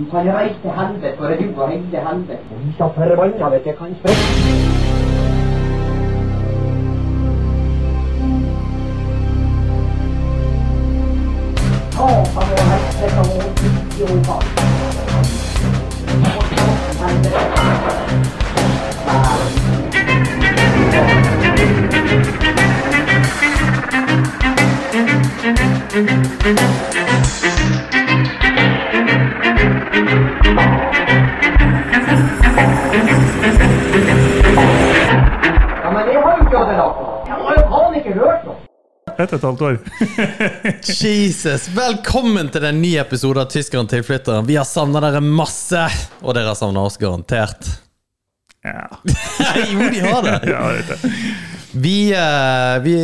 [0.00, 2.38] Du kan reise til helvete, for det er du og hele helvete.
[2.50, 2.88] Og vi skal
[36.78, 37.28] lagt.
[37.28, 38.58] Jeg har jo faen ikke hørt noe.
[39.18, 39.76] Ett og et halvt år.
[41.02, 44.46] Jesus, Velkommen til den nye episode av Tyskeren tilflytteren.
[44.46, 45.88] Vi har savna dere masse,
[46.22, 47.66] og dere har savna oss garantert.
[48.66, 48.88] Ja,
[49.72, 50.38] jo, de har det.
[50.50, 51.12] ja jeg vet det.
[51.78, 52.94] Vi, eh, vi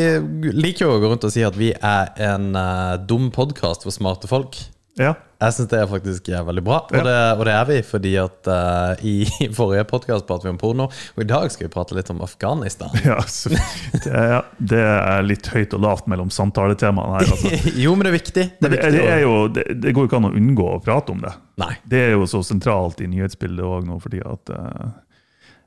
[0.57, 3.95] liker jo å gå rundt og si at vi er en eh, dum podkast for
[3.95, 4.57] smarte folk.
[4.99, 5.15] Ja.
[5.45, 8.13] Jeg syns det er faktisk er veldig bra, og, det, og det er vi fordi
[8.21, 9.27] at uh, i
[9.59, 12.93] forrige podkast pratet vi om porno, og i dag skal vi prate litt om Afghanistan.
[13.05, 17.33] Ja, så, det, er, det er litt høyt og lavt mellom samtaletemaene her.
[17.35, 17.53] Altså.
[17.85, 18.45] jo, men det er viktig.
[18.57, 21.21] Det er viktig det, er jo, det, går ikke an å unngå å prate om
[21.25, 21.35] det.
[21.61, 21.75] Nei.
[21.85, 24.95] Det er jo så sentralt i nyhetsbildet òg nå, fordi at uh,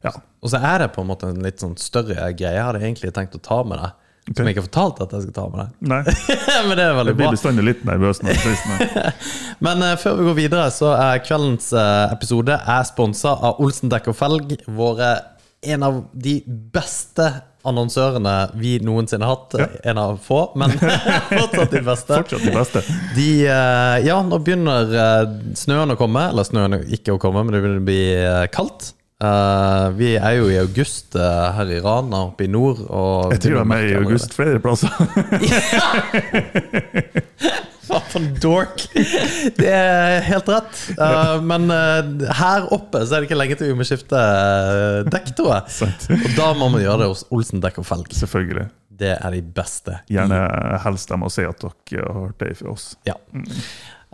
[0.08, 0.16] Ja.
[0.42, 2.56] Og så er det på en måte en litt sånn større greie.
[2.58, 5.26] Jeg hadde egentlig tenkt å ta med deg, som jeg ikke har fortalt at jeg
[5.26, 5.74] skal ta med deg.
[5.92, 6.00] Nei,
[6.68, 7.14] men det er veldig bra.
[7.14, 9.12] jeg blir bestandig litt nervøs sier.
[9.66, 13.94] Men uh, før vi går videre, så er kveldens uh, episode er sponsa av Olsen
[13.94, 14.58] Dekk og Felg.
[14.68, 15.14] Våre,
[15.66, 17.32] en av de beste
[17.68, 19.84] annonsørene vi noensinne har hatt.
[19.88, 22.20] En av få, men fortsatt de beste.
[22.20, 22.84] Fortsatt de beste.
[23.18, 25.24] De, uh, ja, nå begynner eh,
[25.58, 26.30] snøen å komme.
[26.32, 28.94] Eller snøen ikke å komme, men det begynner å bli eh, kaldt.
[29.18, 32.84] Eh, vi er jo i august uh, her i Rana oppe i nord.
[32.86, 34.94] Og Jeg tror jeg er med i august flere plasser.
[37.88, 38.84] Hva for en dork!
[39.58, 40.82] Det er helt rett.
[41.00, 44.22] Uh, men her oppe så er det ikke lenge til vi må skifte
[45.10, 45.90] dekk, tror jeg.
[46.28, 48.14] Og da må man gjøre det hos Olsen dekk og felg.
[48.14, 48.70] Selvfølgelig.
[48.98, 49.98] Det er de beste.
[50.14, 50.46] Gjerne
[50.86, 52.92] helst dem å si at dere har hørt det fra oss.
[53.08, 53.18] Ja.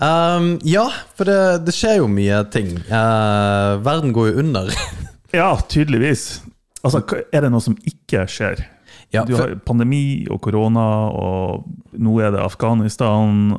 [0.01, 0.87] Um, ja,
[1.17, 2.71] for det, det skjer jo mye ting.
[2.89, 4.73] Uh, verden går jo under.
[5.33, 6.43] Ja, tydeligvis.
[6.85, 6.99] Altså,
[7.33, 8.59] Er det noe som ikke skjer?
[9.13, 10.83] Ja, du har pandemi og korona,
[11.13, 11.67] og
[12.01, 13.51] nå er det Afghanistan.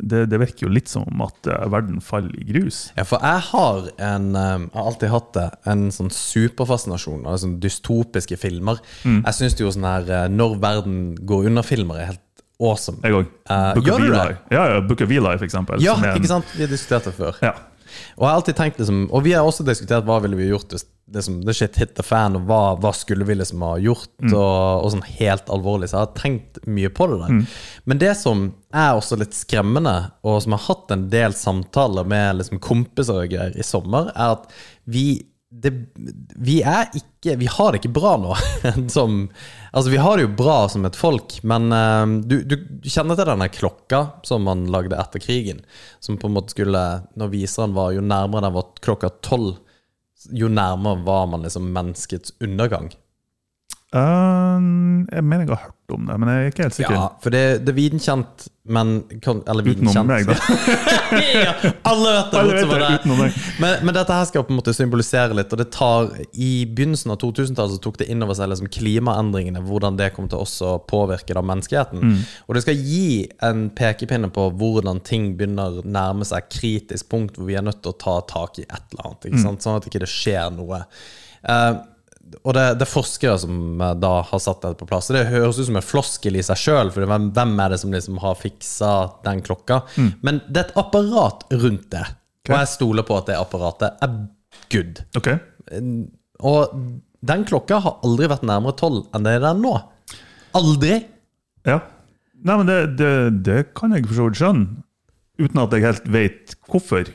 [0.00, 2.78] Det, det virker jo litt som at eh, verden faller i grus.
[2.96, 7.36] Ja, for jeg har en um, Jeg har alltid hatt det En sånn superfascinasjon av
[7.42, 8.80] sånn dystopiske filmer.
[9.04, 9.20] Mm.
[9.20, 12.24] Jeg syns jo sånn her eh, Når verden går under-filmer er helt
[12.60, 12.98] awesome.
[13.04, 13.26] Jeg òg.
[13.50, 14.36] Uh, Book du det?
[14.50, 15.80] Ja, ja, Book of Eli, for eksempel.
[15.82, 16.44] Ja, som en- ikke sant?
[16.56, 17.36] Vi har diskutert det før.
[17.42, 17.54] Ja.
[18.16, 20.68] Og jeg har alltid tenkt liksom Og vi har også diskutert hva ville vi gjort
[20.74, 20.84] hvis
[21.14, 24.32] liksom, the shit hit the fan, og hva, hva skulle vi liksom ha gjort, Mm.
[24.34, 25.88] og, og sånn helt alvorlig.
[25.88, 27.30] Så jeg har tenkt mye på det der.
[27.36, 27.46] Mm.
[27.86, 32.36] Men det som er også litt skremmende, og som har hatt en del samtaler med
[32.40, 34.50] liksom, kompiser og greier i sommer, er at
[34.84, 35.22] vi
[35.62, 35.70] det,
[36.36, 38.34] vi er ikke Vi har det ikke bra nå.
[38.94, 39.16] som,
[39.72, 43.28] altså Vi har det jo bra som et folk, men uh, du, du kjenner til
[43.30, 45.64] denne klokka som man lagde etter krigen?
[46.00, 46.84] Som på en måte skulle
[47.18, 49.56] Når viseren var Jo nærmere den var klokka tolv,
[50.32, 52.90] jo nærmere var man liksom menneskets undergang.
[53.96, 54.66] Eh,
[55.16, 56.94] jeg mener jeg har hørt om det, men jeg er ikke helt sikker.
[56.98, 58.88] Ja, for det, det er viden kjent, men
[59.22, 60.08] kan- Eller viden Utenom kjent.
[60.10, 60.34] meg, da.
[61.46, 61.52] ja,
[61.86, 62.40] alle vet det!
[62.40, 63.36] Alle vet det, det, meg.
[63.62, 67.14] Men, men dette her skal på en måte symbolisere litt, og det tar I begynnelsen
[67.14, 70.72] av 2000-tallet så tok det inn over seg liksom klimaendringene, hvordan det kommer til også
[70.74, 72.02] å påvirke da menneskeheten.
[72.02, 72.20] Mm.
[72.48, 73.06] Og det skal gi
[73.46, 77.84] en pekepinne på hvordan ting begynner å nærme seg kritisk punkt hvor vi er nødt
[77.86, 79.30] til å ta tak i et eller annet, Mm.
[79.30, 79.62] ikke sant?
[79.62, 80.82] sånn at ikke det skjer noe.
[81.46, 81.74] Eh,
[82.42, 85.10] og det, det er forskere som da har satt dette på plass.
[85.14, 87.94] Det høres ut som en floskel i seg sjøl, for hvem, hvem er det som
[87.94, 88.92] liksom har fiksa
[89.26, 89.82] den klokka?
[89.96, 90.12] Mm.
[90.26, 92.04] Men det er et apparat rundt det,
[92.48, 94.16] og jeg stoler på at det apparatet er
[94.72, 95.02] good.
[95.18, 95.32] Ok,
[96.46, 96.78] Og
[97.26, 99.76] den klokka har aldri vært nærmere tolv enn det er den nå.
[100.56, 101.04] Aldri!
[101.68, 101.82] ja.
[102.46, 103.12] Nei, men det, det,
[103.46, 104.82] det kan jeg for så vidt skjønne,
[105.40, 107.08] uten at jeg helt vet hvorfor.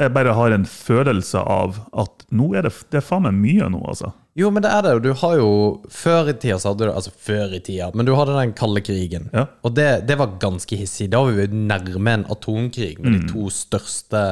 [0.00, 3.70] Jeg bare har en følelse av at nå er det, det er faen meg mye
[3.72, 4.12] nå, altså.
[4.38, 4.92] Jo, men det er det.
[5.02, 5.50] Du har jo
[5.90, 8.82] Før i tida så hadde du Altså før i tida, men du hadde den kalde
[8.86, 9.28] krigen.
[9.34, 9.48] Ja.
[9.66, 11.10] Og det, det var ganske hissig.
[11.12, 14.24] Da var vi nærme en atomkrig med de to største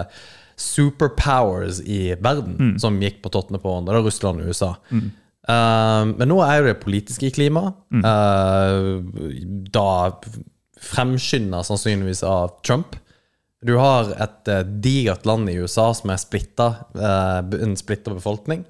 [0.58, 3.94] superpowers i verden som gikk på tottene på hverandre.
[3.94, 4.70] Det var Russland og USA.
[5.48, 7.76] Eh, men nå er jo det politiske klimaet.
[7.90, 8.06] klima.
[8.10, 9.34] eh,
[9.74, 9.90] da
[10.78, 12.96] fremskynda sannsynligvis av Trump.
[13.66, 18.64] Du har et uh, digert land i USA som er splitta, eh, en splitta befolkning.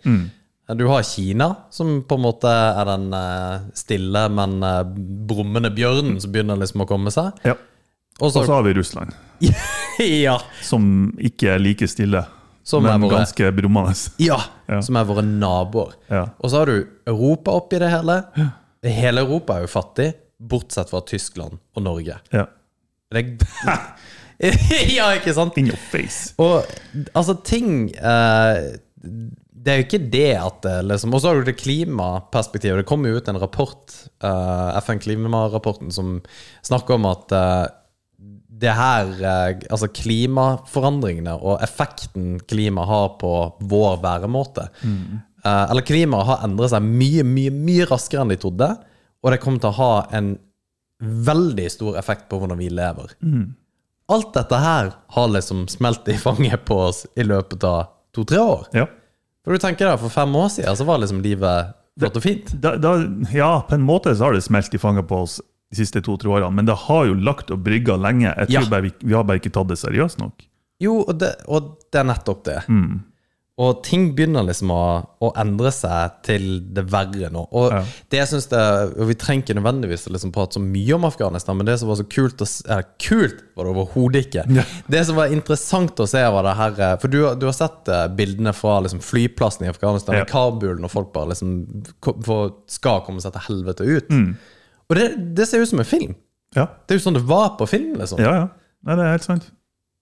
[0.76, 4.82] Du har Kina, som på en måte er den eh, stille, men eh,
[5.30, 7.30] brummende bjørnen som begynner liksom å komme seg.
[7.48, 7.54] Ja.
[8.20, 9.14] Og så har vi Russland.
[10.26, 10.34] ja.
[10.66, 12.24] som ikke er like stille,
[12.66, 13.94] Som men våre- ganske brummende.
[14.20, 14.40] ja.
[14.68, 14.82] Ja.
[14.84, 15.94] Som er våre naboer.
[16.12, 16.26] Ja.
[16.42, 18.18] Og så har du Europa oppi det hele.
[18.84, 22.18] Hele Europa er jo fattig, bortsett fra Tyskland og Norge.
[22.34, 22.44] Ja.
[23.08, 23.22] Det
[24.98, 25.56] ja, ikke sant?
[25.58, 26.34] In your face.
[26.38, 26.62] Og
[27.16, 28.76] altså, ting eh,
[29.58, 32.82] Det er jo ikke det at det liksom Og så har du det klimaperspektivet.
[32.82, 33.94] Det kommer jo ut en rapport,
[34.24, 36.18] uh, FN-klimarapporten, som
[36.66, 37.66] snakker om at uh,
[38.58, 43.32] det her uh, Altså klimaforandringene og effekten klima har på
[43.70, 48.68] vår væremåte eh, Eller klimaet har endret seg mye, mye, mye raskere enn de trodde.
[49.22, 50.32] Og det kommer til å ha en
[50.98, 53.14] veldig stor effekt på hvordan vi lever.
[54.10, 58.66] Alt dette her har liksom smelt i fanget på oss i løpet av to-tre år.
[58.74, 58.88] Ja.
[59.48, 62.50] For du tenker deg, For fem år siden så var liksom livet flott og fint.
[62.60, 62.90] Da, da,
[63.32, 65.38] ja, på en måte så har det smelt i fanget på oss
[65.72, 68.28] de siste to-tre årene, men det har jo lagt og brygga lenge.
[68.28, 68.68] Jeg tror Ja.
[68.70, 70.44] bare vi, vi har bare ikke tatt det seriøst nok.
[70.84, 72.58] Jo, og det, og det er nettopp det.
[73.58, 74.82] Og ting begynner liksom å,
[75.26, 76.44] å endre seg til
[76.76, 77.40] det verre nå.
[77.58, 77.80] Og Ja.
[78.10, 78.60] det jeg synes det,
[79.00, 81.88] og Vi trenger ikke nødvendigvis å liksom prate så mye om Afghanistan, men det som
[81.90, 84.44] var så kult å eh, Kult var det overhodet ikke.
[84.60, 84.62] Ja.
[84.86, 87.90] Det som var interessant å se, var det her eh, For du, du har sett
[87.90, 90.22] eh, bildene fra liksom, flyplassen i Afghanistan, Ja.
[90.22, 91.58] i Kabul, når folk bare liksom
[92.70, 94.08] skal komme seg til helvete ut.
[94.14, 94.30] Mm.
[94.88, 96.14] Og det, det ser ut som en film.
[96.56, 97.96] Ja, Det er jo sånn det var på film.
[97.98, 98.34] liksom ja.
[98.44, 98.48] ja.
[98.86, 99.50] Nei, det er helt sant.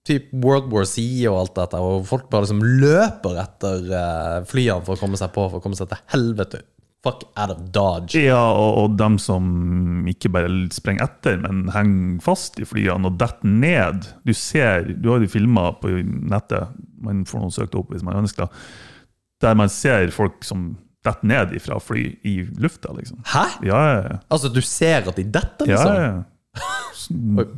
[0.07, 4.81] Typ World War Z og alt dette, og folk bare liksom løper etter eh, flyene
[4.87, 6.63] for å komme seg på, for å komme seg til helvete.
[7.05, 8.17] Fuck out of Dodge.
[8.25, 13.19] Ja, og, og dem som ikke bare sprenger etter, men henger fast i flyene og
[13.21, 14.07] detter ned.
[14.25, 16.73] Du ser, du har jo filmer på nettet,
[17.05, 18.65] man får noen søkt opp hvis man ønsker det,
[19.45, 20.71] der man ser folk som
[21.05, 23.21] detter ned fra fly i lufta, liksom.
[23.29, 23.43] Hæ?
[23.69, 24.17] Ja, ja, ja.
[24.33, 25.93] Altså, du ser at de detter, Ja, liksom?
[25.93, 26.25] ja, ja.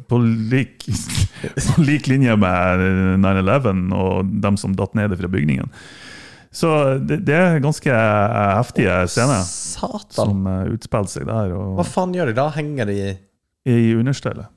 [0.10, 0.19] På
[0.51, 0.86] lik,
[1.69, 2.84] på lik linje med
[3.24, 5.72] 9-11 og dem som datt ned fra bygningen.
[6.51, 6.69] Så
[7.06, 10.13] det, det er ganske heftige scener Satan.
[10.13, 11.54] som eh, utspiller seg der.
[11.78, 12.48] Hva faen gjør de da?
[12.56, 12.98] Henger de
[13.69, 14.50] i understellet.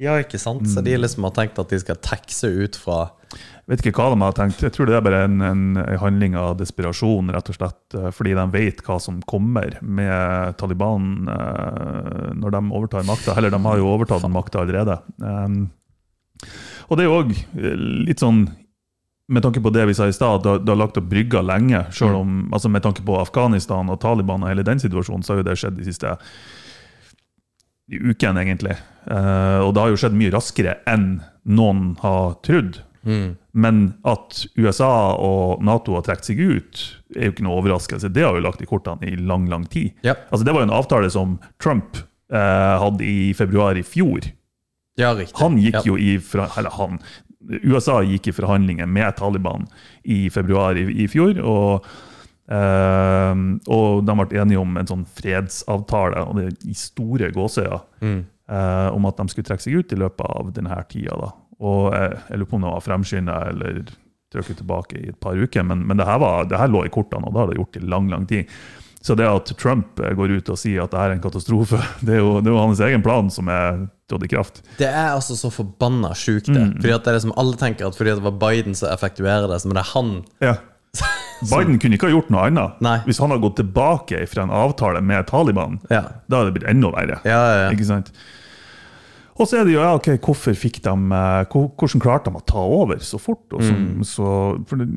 [0.00, 0.64] Ja, ikke sant?
[0.72, 3.02] Så de liksom har tenkt at de skal taxe ut fra
[3.70, 4.62] Vet ikke hva de har tenkt.
[4.64, 7.82] Jeg tror det er bare en, en, en handling av desperasjon, rett og slett.
[7.94, 13.36] eh, Fordi de vet hva som kommer med Taliban eh, når de overtar makta.
[13.38, 14.98] Eller de har jo overtatt makta allerede.
[15.22, 15.68] Um,
[16.88, 17.30] og det er jo òg
[18.08, 18.48] litt sånn
[19.30, 21.84] med tanke på det vi sa i stad, at det har lagt opp brygger lenge.
[21.94, 25.44] Selv om, altså Med tanke på Afghanistan og Taliban og hele den situasjonen, så har
[25.44, 26.16] jo det skjedd de siste
[27.90, 28.74] ukene, egentlig.
[29.06, 32.82] Eh, og det har jo skjedd mye raskere enn noen har trodd.
[33.52, 36.82] Men at USA og Nato har trukket seg ut,
[37.16, 38.10] er jo ikke noe overraskelse.
[38.12, 39.94] Det har jo lagt i kortene i lang, lang tid.
[40.06, 40.16] Ja.
[40.30, 41.98] Altså Det var jo en avtale som Trump
[42.32, 44.28] eh, hadde i februar i fjor.
[45.00, 45.14] Ja.
[45.40, 45.86] Han gikk ja.
[45.86, 47.00] jo i eller han,
[47.64, 49.66] USA gikk i forhandlinger med Taliban
[50.04, 51.40] i februar i, i fjor.
[51.40, 51.90] og
[52.50, 53.30] Uh,
[53.70, 59.06] og de ble enige om en sånn fredsavtale og det i store gåsøyer uh, om
[59.06, 61.14] at de skulle trekke seg ut i løpet av denne tida.
[61.14, 61.28] Da.
[61.60, 63.80] Og jeg, jeg lurer på om det var fremskynda eller
[64.32, 66.92] trykket tilbake i et par uker, men, men det, her var, det her lå i
[66.94, 68.52] kortene, og det har det gjort i lang, lang tid.
[69.02, 71.80] Så det at Trump eh, går ut og sier at det her er en katastrofe,
[72.06, 74.60] det er jo, det er jo hans egen plan som er trådt i kraft.
[74.78, 76.66] Det er altså så forbanna sjukt, det.
[76.82, 79.48] Fordi at det er det som Alle tenker at fordi det var Biden som effektuerer
[79.50, 80.12] det, men det er han
[80.44, 80.54] Ja.
[81.50, 82.80] Biden kunne ikke ha gjort noe annet.
[82.84, 82.98] Nei.
[83.06, 86.02] Hvis han hadde gått tilbake fra en avtale med Taliban, Ja.
[86.28, 87.20] da hadde det blitt enda verre.
[87.24, 87.70] Ja, ja, ja.
[87.72, 88.10] Ikke sant?
[89.40, 92.44] Og så er det jo, ja, ok, hvorfor fikk de, eh, hvordan klarte de å
[92.44, 93.46] ta over så fort?
[93.48, 94.02] Så, Mm.
[94.04, 94.28] så,
[94.76, 94.88] det,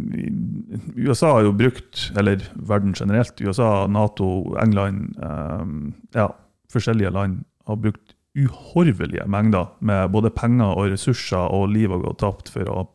[0.97, 6.27] USA har jo brukt, eller verden generelt, USA, Nato, England, um, ja,
[6.73, 12.19] forskjellige land har brukt uhorvelige mengder med både penger og ressurser og liv har gått
[12.19, 12.87] tapt for å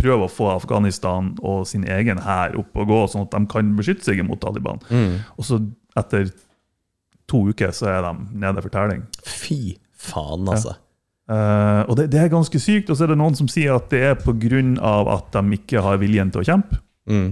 [0.00, 3.76] prøve å få Afghanistan og sin egen hær opp og gå, sånn at de kan
[3.76, 4.80] beskytte seg mot Taliban.
[4.90, 5.20] Mm.
[5.38, 5.60] Og så
[5.94, 6.32] etter
[7.28, 9.04] to uker så er de nede for telling.
[9.22, 10.76] Fy faen, altså.
[11.30, 12.90] Eh, og det, det er ganske sykt.
[12.90, 14.64] Og så er det noen som sier at det er pga.
[15.14, 16.80] at de ikke har viljen til å kjempe.
[17.10, 17.30] Mm.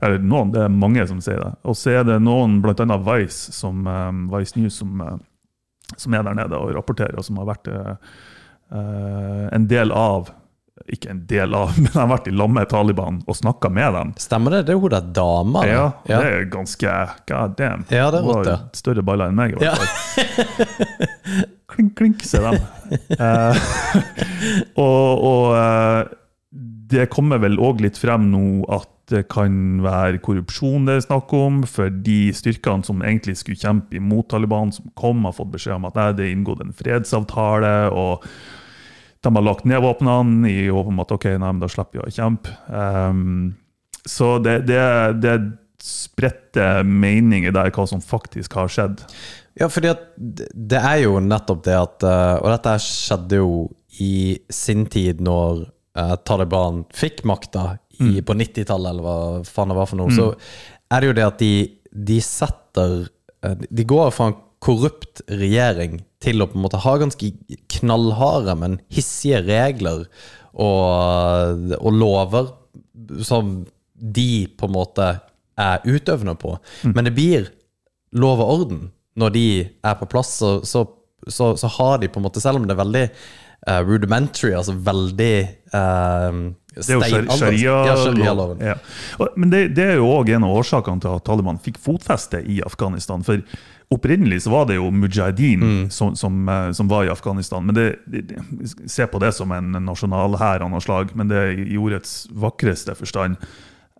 [0.00, 1.52] Eller noen, det er mange som sier det.
[1.68, 2.98] Og så er det noen, bl.a.
[3.10, 5.16] Vice, som, eh, Vice News, som, uh,
[5.96, 7.94] som er der nede og rapporterer, og som har vært eh,
[8.70, 10.30] en del av
[10.88, 14.12] Ikke en del av, men har vært i lag med Taliban og snakka med dem.
[14.20, 14.62] Stemmer det?
[14.68, 15.64] Det er hun der dama.
[15.68, 16.20] Ja, ja.
[16.22, 16.94] det er ganske
[17.28, 17.84] God damn.
[17.92, 18.58] Ja, det er Hun har ja.
[18.76, 20.70] Større baller enn meg, i hvert fall.
[21.74, 22.62] klink, klink, sier de.
[23.20, 23.60] uh,
[24.86, 26.16] og og uh,
[26.90, 31.32] det kommer vel òg litt frem nå at det kan være korrupsjon det er snakk
[31.34, 35.78] om, for de styrkene som egentlig skulle kjempe imot Taliban, som kom, har fått beskjed
[35.78, 37.74] om at nei, det er inngått en fredsavtale.
[37.90, 38.26] og
[39.20, 42.04] de har lagt ned våpnene i håp om at ok, nei, men da slipper vi
[42.06, 42.54] å kjempe.
[42.72, 43.52] Um,
[44.08, 44.80] så det, det,
[45.20, 45.34] det
[45.84, 49.04] spredte meninger der hva som faktisk har skjedd.
[49.60, 53.54] Ja, fordi at det er jo nettopp det at eh, Og dette skjedde jo
[54.00, 55.64] i sin tid når
[55.98, 58.20] uh, Taliban fikk makta mm.
[58.24, 60.12] på 90-tallet, eller hva faen det var for noe.
[60.12, 60.16] Mm.
[60.16, 61.54] Så er det jo det at de,
[62.08, 62.94] de setter
[63.44, 67.32] uh, De går fra en korrupt regjering til å på en måte ha ganske
[67.78, 70.04] knallharde, men hissige regler
[70.52, 72.50] og, og lover
[73.24, 73.60] som
[73.94, 75.08] de på en måte
[75.60, 76.54] er utøvende på.
[76.84, 76.94] Mm.
[76.96, 77.50] Men det blir
[78.16, 78.88] lov og orden
[79.20, 80.36] når de er på plass.
[80.40, 80.84] Så, så,
[81.28, 84.76] så, så har de på en måte, selv om det er veldig uh, rudimentary, altså
[84.76, 85.34] veldig
[85.74, 86.40] uh,
[86.76, 88.62] det er jo sharia-loven.
[88.62, 88.76] Ja,
[89.18, 89.28] ja.
[89.36, 92.60] Men det, det, er jo òg en av årsakene til at Taliban fikk fotfeste i
[92.66, 93.24] Afghanistan.
[93.26, 93.42] For
[93.90, 95.80] opprinnelig så var det jo mujahedin mm.
[95.90, 97.66] som, som, eh, som, var i Afghanistan.
[97.66, 98.38] Men det, det,
[98.86, 103.40] Se på det som en nasjonalhær av noe slag, men det i ordets vakreste forstand.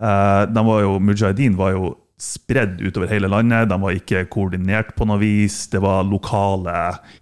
[0.01, 3.69] Uh, var jo, Mujahedin var jo spredd utover hele landet.
[3.69, 5.65] De var ikke koordinert på noe vis.
[5.73, 6.77] Det var lokale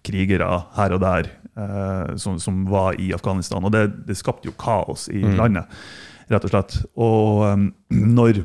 [0.07, 3.65] krigere her og der uh, som, som, var i Afghanistan.
[3.65, 5.35] Og det, det skapte jo kaos i mm.
[5.41, 5.81] landet,
[6.31, 6.79] rett og slett.
[6.97, 8.43] Og um, når,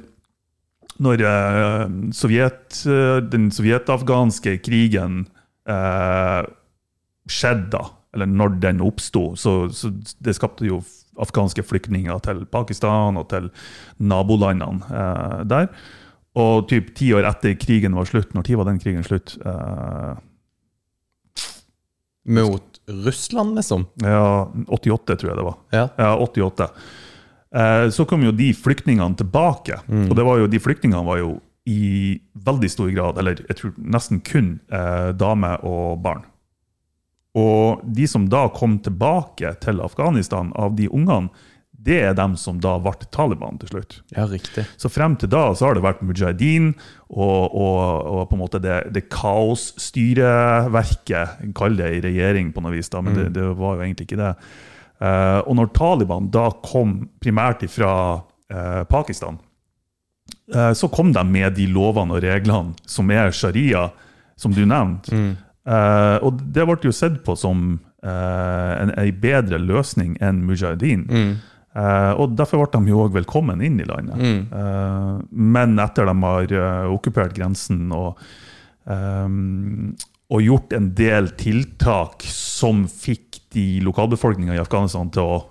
[1.04, 2.82] når uh, Sovjet,
[3.30, 5.24] den sovjetafghanske krigen
[7.24, 9.90] skjedde, da, eller når den oppsto, så, så
[10.20, 10.82] det skapte jo
[11.22, 13.50] afghanske flyktninger til Pakistan og til
[14.02, 15.70] nabolandene eh, der.
[16.40, 19.36] Og typ ti år etter krigen var slutt, når tid var den krigen slutt?
[19.46, 20.14] Eh,
[22.34, 23.86] Mot Russland, liksom?
[24.04, 25.58] Ja, 88, tror jeg det var.
[25.70, 26.68] Ja, ja 88.
[27.56, 29.80] Eh, så kom jo de flyktningene tilbake.
[29.88, 30.10] Mm.
[30.10, 31.34] Og det var jo, de flyktningene var jo
[31.70, 36.26] i veldig stor grad, eller jeg tror nesten kun, eh, damer og barn.
[37.34, 41.32] Og de som da kom tilbake til Afghanistan av de ungene,
[41.84, 43.98] det er dem som da ble Taliban til slutt.
[44.16, 44.64] Ja, riktig.
[44.80, 46.66] Så frem til da så har det vært mujahedin
[47.10, 52.74] og, og, og på en måte det, det kaosstyreverket, kall det i regjering på noe
[52.76, 53.18] vis, da, men mm.
[53.20, 54.34] det, det, var jo egentlig ikke det.
[55.04, 56.90] Uh, og når Taliban da kom
[57.24, 59.36] primært fra uh, Pakistan,
[60.56, 63.84] uh, så kom de med de lovene og reglene som er sharia,
[64.40, 65.12] som du nevnte.
[65.14, 65.34] Mm.
[65.64, 71.06] Og det ble jo sett på som uh, en, en bedre løsning enn mujahedin.
[71.08, 71.34] Mm.
[71.74, 74.20] Uh, og Derfor ble de jo òg velkommen inn i landet.
[74.20, 75.24] Mm.
[75.32, 76.54] men etter de har
[76.94, 78.20] okkupert grensen og,
[78.86, 79.96] um,
[80.30, 85.42] og gjort en del tiltak som fikk de lokalbefolkninga i Afghanistan til å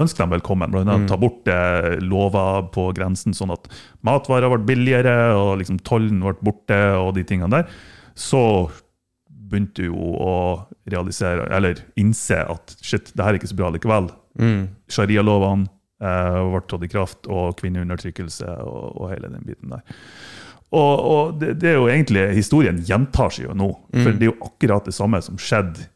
[0.00, 0.72] ønske dem velkommen.
[0.72, 0.84] bl.a.
[0.84, 1.08] mm.
[1.10, 1.48] ta bort
[2.02, 3.66] lover på grensen, sånn at
[4.06, 7.74] matvarer ble billigere, og liksom tollen ble borte, og de tingene der.
[8.16, 8.40] Så
[9.50, 10.34] begynte jo å
[10.90, 14.10] realisere, eller innse at shit, det her er ikke så bra likevel.
[14.38, 14.68] Mm.
[14.90, 15.68] Sharialovene
[16.02, 19.82] eh, ble tatt i kraft, og kvinneundertrykkelse og, og, hele den biten der.
[20.70, 23.72] Og, og det, det, er jo egentlig, Historien gjentar seg jo nå.
[23.90, 24.02] Mm.
[24.04, 25.88] For det er jo akkurat det samme som skjedde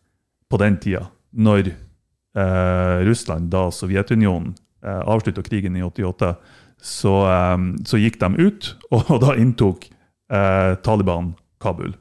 [0.51, 6.35] på den tida, når eh, Russland, da Sovjetunionen, eh, avslutta krigen i 88,
[6.83, 11.95] så, eh, så, gikk de ut, og, og da inntok eh, Taliban Kabul.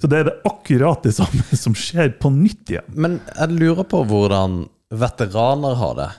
[0.00, 2.86] Så det er det akkurat det samme som skjer på nytt igjen.
[2.96, 6.10] Men jeg lurer på hvordan veteraner har det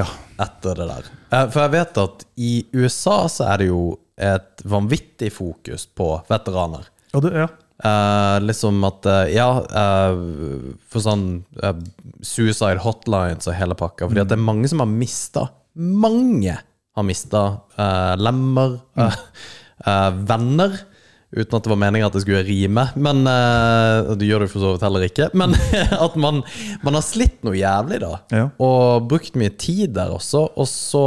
[0.00, 0.06] ja.
[0.42, 1.12] etter det der.
[1.30, 3.84] Eh, for jeg vet at i USA så er det jo
[4.16, 6.88] et vanvittig fokus på veteraner.
[7.12, 7.48] Ja, det, ja.
[7.76, 10.14] Eh, liksom at uh, Ja, eh,
[10.88, 11.26] for sånn
[12.24, 14.08] suicide hotlines og hele pakka.
[14.08, 14.24] Fordi mm.
[14.24, 16.56] at det er mange som har mista Mange
[16.96, 17.40] har mista
[18.16, 20.22] lemmer, mm.
[20.24, 20.78] venner.
[21.34, 22.86] Uten at det var meninga at det skulle rime.
[22.94, 25.30] Men uh, Det gjør det for så vidt heller ikke.
[25.34, 25.56] Men
[26.06, 26.42] at man,
[26.86, 28.12] man, har slitt noe jævlig, da.
[28.30, 28.48] Ja.
[28.62, 30.46] Og brukt mye tid der også.
[30.54, 31.06] Og så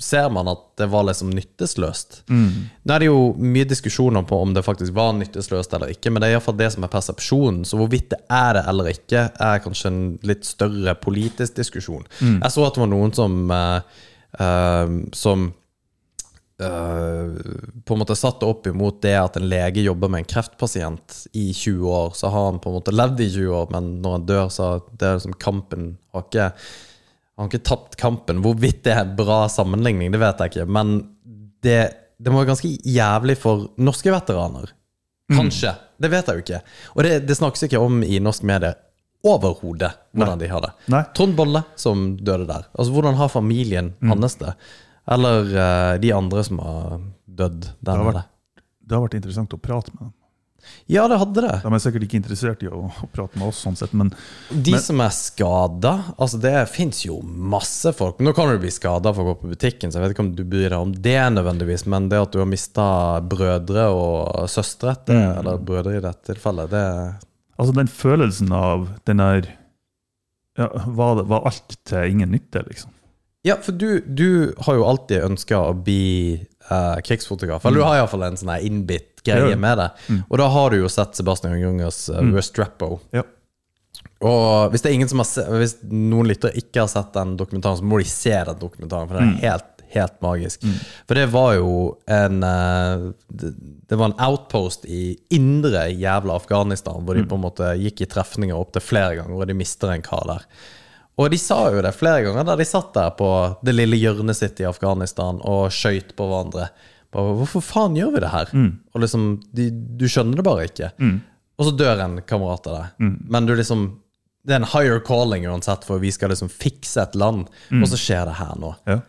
[0.00, 2.22] ser man at det var liksom nyttesløst.
[2.32, 2.70] Mm.
[2.88, 6.22] Nå er det jo mye diskusjoner på om det faktisk var nyttesløst eller ikke, men
[6.22, 7.66] det er iallfall det som er persepsjonen.
[7.68, 12.06] Så hvorvidt det er det eller ikke, er kanskje en litt større politisk diskusjon.
[12.20, 12.38] Mm.
[12.38, 15.50] Jeg så at det var noen som, uh, som
[16.60, 21.22] på en måte satt det opp imot det at en lege jobber med en kreftpasient
[21.32, 24.16] i 20 år, så har han på en måte levd i 20 år, men når
[24.16, 26.50] han dør, så det er liksom kampen har ikke,
[27.36, 28.42] Han har ikke tapt kampen.
[28.44, 30.98] Hvorvidt det er en bra sammenligning, det vet jeg ikke, men
[31.64, 31.78] det,
[32.20, 34.74] det må være ganske jævlig for norske veteraner.
[35.30, 35.38] Mm.
[35.38, 35.72] Kanskje.
[35.72, 35.88] Mm.
[36.04, 36.60] Det vet jeg jo ikke.
[36.94, 38.74] Og det, det snakkes ikke om i norsk medie
[39.26, 40.44] overhodet hvordan Nei.
[40.44, 40.70] de har det.
[40.92, 41.02] Nei.
[41.16, 42.68] Trond Bolle, som døde der.
[42.72, 44.12] Altså, Hvordan har familien mm.
[44.14, 44.54] hans det?
[45.08, 48.26] Eller uh, de andre som har dødd der har, vært,
[48.84, 50.14] det har vært interessant å prate med dem.
[50.92, 51.54] Ja, det hadde det.
[51.64, 54.10] De er sikkert ikke interessert i å, å prate med oss, sånn sett, men
[54.52, 58.20] De Men- som er skada altså Det fins jo masse folk.
[58.20, 60.34] Nå kan du bli skada for å gå på butikken, så jeg vet ikke om
[60.36, 62.86] du bryr deg om det nødvendigvis, men det at du har mista
[63.24, 65.38] brødre og søstre, det, Mm.
[65.40, 66.84] eller brødre i dette tilfellet, det
[67.58, 69.48] altså den følelsen av den der
[70.58, 72.90] ja, var, det- var alt til ingen nytte, liksom?
[73.46, 76.34] Ja, for du, du har jo alltid ønska å bli
[76.70, 77.64] eh, krigsfotograf.
[77.64, 79.52] Eller du har iallfall en sånn innbitt greie Mm.
[79.56, 79.60] Mm.
[79.60, 79.90] med det.
[80.28, 82.98] Og da har du jo sett Sebastian Jungers uh, Restrepo.
[83.16, 83.22] Ja.
[84.24, 87.36] Og hvis det er ingen som har se, Hvis noen lyttere ikke har sett den
[87.40, 90.64] dokumentaren, så må de se den dokumentaren, for den er helt, helt magisk.
[91.08, 91.70] For det var jo
[92.08, 93.54] en eh, det,
[93.88, 98.10] det var en outpost i indre jævla Afghanistan, hvor de på en måte gikk i
[98.12, 100.44] trefninger opptil flere ganger, og de mister en kar der.
[101.18, 103.26] Og de sa jo det flere ganger da de satt der på
[103.66, 106.68] det lille hjørnet sitt i Afghanistan og skøyt på hverandre.
[107.12, 108.52] Bare, Hvorfor faen gjør vi det her?
[108.94, 110.92] Og liksom, de, Du skjønner det bare ikke.
[111.60, 113.10] Og så dør en kamerat av deg.
[113.28, 113.98] Men du liksom
[114.46, 117.98] Det er en higher calling uansett, for vi skal liksom fikse et land, og så
[118.00, 118.70] skjer det her nå.
[118.88, 119.00] Ja.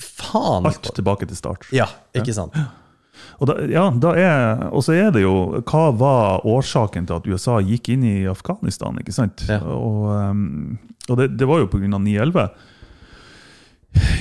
[0.00, 0.66] Faen!
[0.66, 1.68] Alt tilbake til start.
[1.76, 1.86] Ja,
[2.16, 2.56] ikke sant?
[3.38, 7.26] Og, da, ja, da er, og så er det jo Hva var årsaken til at
[7.28, 8.96] USA gikk inn i Afghanistan?
[9.00, 9.44] ikke sant?
[9.48, 9.60] Ja.
[9.60, 10.78] Og, um,
[11.10, 11.98] og det, det var jo pga.
[11.98, 12.48] 9-11.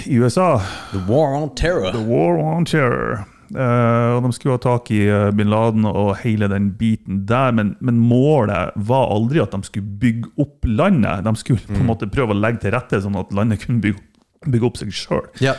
[0.10, 0.58] I USA
[0.91, 1.91] The war on terror.
[1.93, 3.25] The War on Terror.
[3.50, 7.53] Uh, og De skulle ha tak i uh, bin Laden og hele den biten der,
[7.55, 11.24] men, men målet var aldri at de skulle bygge opp landet.
[11.25, 14.03] De skulle på en måte prøve å legge til rette sånn at landet kunne bygge,
[14.46, 15.25] bygge opp seg sjøl.
[15.41, 15.55] Ja.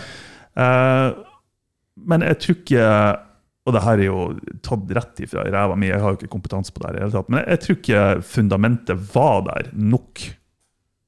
[2.10, 2.86] men jeg tror ikke
[3.68, 4.22] Og det her er jo
[4.66, 7.14] tatt rett ifra ræva mi, jeg har jo ikke kompetanse på det her i hele
[7.14, 10.24] tatt, men jeg tror ikke fundamentet var der nok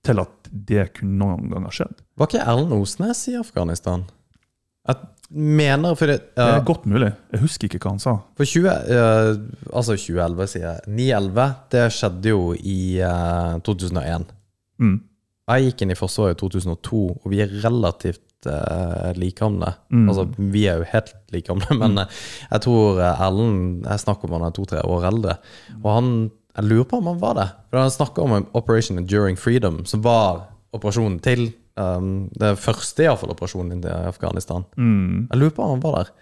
[0.06, 2.02] til at det kunne noen gang ha skjedd.
[2.18, 4.04] Var ikke Erlend Osnes i Afghanistan?
[4.88, 4.98] Jeg
[5.30, 7.12] mener for det, Det er godt mulig.
[7.32, 8.16] Jeg husker ikke hva han sa.
[8.36, 9.30] For 20, uh,
[9.70, 10.96] altså 2011, sier jeg.
[11.14, 14.26] 9-11, det skjedde jo i uh, 2001.
[14.82, 14.98] Mm.
[15.52, 19.72] Jeg gikk inn i Forsvaret i 2002, og vi er relativt uh, likamle.
[19.92, 20.04] Mm.
[20.10, 24.36] Altså, vi er jo helt likamle, men eh, jeg tror eh, Erlend Jeg snakker om
[24.38, 25.36] han er to-tre år eldre.
[25.80, 26.12] Og han
[26.56, 27.48] Jeg lurer på om han var det.
[27.70, 33.32] For han snakka om Operation Enduring Freedom, som var operasjonen til um, Det første iallfall
[33.32, 34.66] operasjonen i Afghanistan.
[34.76, 35.28] Mm.
[35.30, 36.12] Jeg lurer på om han var der.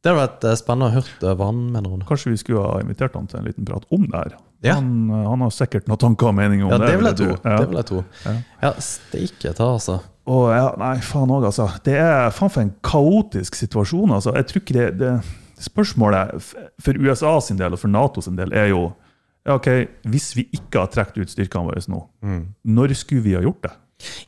[0.00, 2.06] Det hadde vært eh, spennende å høre hva han mener om det.
[2.08, 4.38] Kanskje vi skulle ha invitert han til en liten prat om det her.
[4.64, 4.78] Ja.
[4.78, 6.88] Han, eh, han har sikkert noen tanker og meninger om Ja, det.
[6.88, 7.28] det vil jeg tro.
[7.34, 7.58] Ja.
[7.58, 8.04] Det vil jeg tro.
[8.62, 9.98] Ja, steike ta, altså.
[10.30, 11.66] Og ja, nei, faen òg, altså.
[11.84, 14.14] Det er faen for en kaotisk situasjon.
[14.16, 14.32] altså.
[14.38, 15.12] Jeg tror ikke det, det
[15.60, 16.38] Spørsmålet
[16.80, 18.86] for USA sin del og for NATO sin del er jo
[19.50, 19.70] ja, ok,
[20.10, 22.02] Hvis vi ikke har trukket ut styrkene våre nå,
[22.70, 23.76] når skulle vi ha gjort det?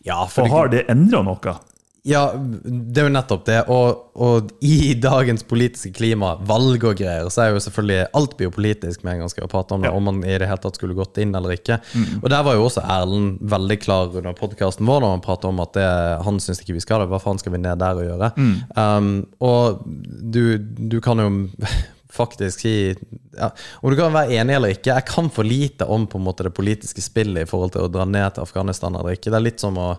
[0.05, 1.59] Ja, for Og har det endra noe?
[2.03, 3.61] Ja, det er jo nettopp det.
[3.71, 8.49] Og, og i dagens politiske klima, valg og greier, så er jo selvfølgelig alt blir
[8.49, 9.95] jo politisk med en gang skal prate om det, Ja.
[9.95, 11.79] om man i det hele tatt skulle gått inn eller ikke.
[12.19, 15.63] Og der var jo også Erlend veldig klar under podkasten vår da han pratet om
[15.63, 15.87] at det,
[16.27, 17.11] han syns ikke vi skal det.
[17.15, 18.33] Hva faen skal vi ned der og gjøre?
[18.75, 19.87] Um, og
[20.35, 21.31] du, du kan jo
[22.19, 22.75] faktisk si
[23.39, 26.27] ja, Om du kan være enig eller ikke, jeg kan for lite om på en
[26.27, 29.31] måte det politiske spillet i forhold til å dra ned til Afghanistan eller ikke.
[29.31, 29.95] Det er litt som å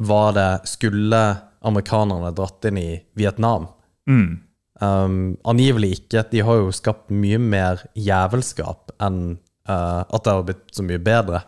[0.00, 1.22] Var det Skulle
[1.60, 3.66] amerikanerne dratt inn i Vietnam?
[4.08, 4.40] Mm.
[4.80, 6.24] Um, angivelig ikke.
[6.30, 9.36] De har jo skapt mye mer jævelskap enn
[9.68, 11.42] uh, at det har blitt så mye bedre.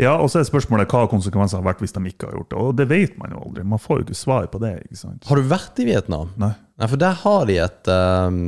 [0.00, 2.58] Ja, og så er spørsmålet hva konsekvensene har vært hvis de ikke har gjort det.
[2.58, 3.62] Og det vet man jo aldri.
[3.74, 4.74] Man får jo ikke svar på det.
[4.88, 5.22] ikke sant?
[5.28, 6.34] Har du vært i Vietnam?
[6.40, 6.50] Nei.
[6.74, 8.38] Nei, for der har de et um,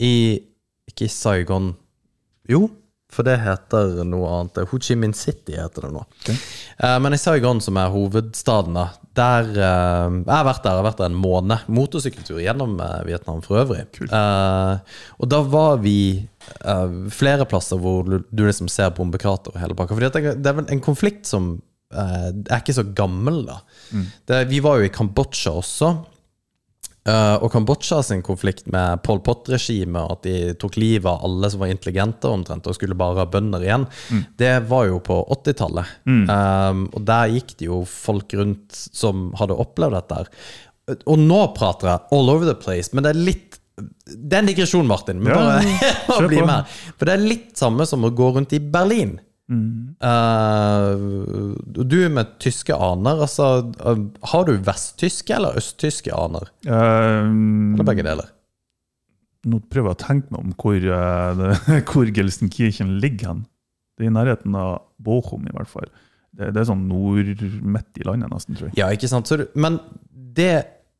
[0.00, 0.14] I
[0.94, 1.72] Ikke Saigon
[2.46, 2.68] Jo,
[3.10, 4.60] for det heter noe annet.
[4.70, 6.02] Ho Chi Minh City heter det nå.
[6.30, 8.84] Eh, men i Saigon, som er hovedstaden, da,
[9.18, 11.66] der eh, Jeg har vært der jeg har vært der en måned.
[11.74, 13.86] Motorsykkeltur gjennom eh, Vietnam for øvrig.
[14.06, 19.78] Eh, og da var vi eh, flere plasser hvor du, liksom ser bombekrater og hele
[19.78, 19.98] pakka.
[19.98, 21.56] For det, er vel en konflikt som
[21.94, 23.60] eh, er ikke så gammel, da.
[24.30, 25.94] Det, vi var jo i Kambodsja også.
[27.04, 31.60] Uh, og Kambodsja sin konflikt med Pol Pot-regimet, at de tok livet av alle som
[31.60, 33.84] var intelligente omtrent, og skulle bare ha bønder igjen,
[34.40, 35.90] det var jo på 80-tallet.
[36.08, 40.22] Um, og der gikk det jo folk rundt som hadde opplevd dette.
[41.04, 44.48] Og nå prater jeg all over the place, men det er litt Det er en
[44.48, 45.20] digresjon, Martin.
[45.20, 46.74] Men Ja, bare, bare bli med.
[46.96, 49.16] For det er litt samme som å gå rundt i Berlin.
[49.44, 51.52] Uh,
[51.84, 53.48] du med tyske aner, altså
[53.84, 53.98] uh,
[54.30, 56.48] Har du vesttyske eller østtyske aner?
[56.64, 58.30] Um, Eller begge deler?
[59.44, 63.42] nå prøver jeg å tenke meg om hvor, uh, hvor Gelsenkirchen ligger hen.
[63.92, 65.90] Det er i nærheten av Bochum, i hvert fall.
[66.32, 67.28] Det, det er sånn nord
[67.60, 68.78] midt i landet, nesten, tror jeg.
[68.80, 69.28] Ja, ikke sant?
[69.28, 69.76] Så, du- men
[70.14, 70.54] det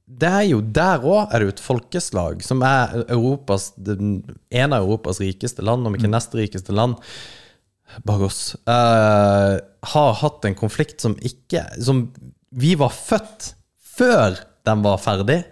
[0.05, 4.85] det er jo der òg er det jo et folkeslag som er Europas, en av
[4.85, 7.01] Europas rikeste land, om ikke nest rikeste land,
[8.05, 9.61] bak oss, uh,
[9.95, 12.09] har hatt en konflikt som ikke Som
[12.55, 13.53] vi var født
[13.95, 15.43] før den var ferdig.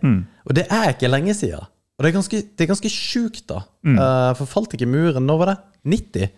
[0.46, 1.66] Og det er ikke lenge siden.
[1.98, 3.61] Og det er ganske, det er ganske sjukt, da.
[3.87, 5.57] Eh, for falt ikke muren Når var det?
[5.92, 6.33] 90?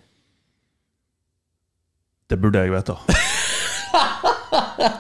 [2.29, 2.97] Det burde jeg vite.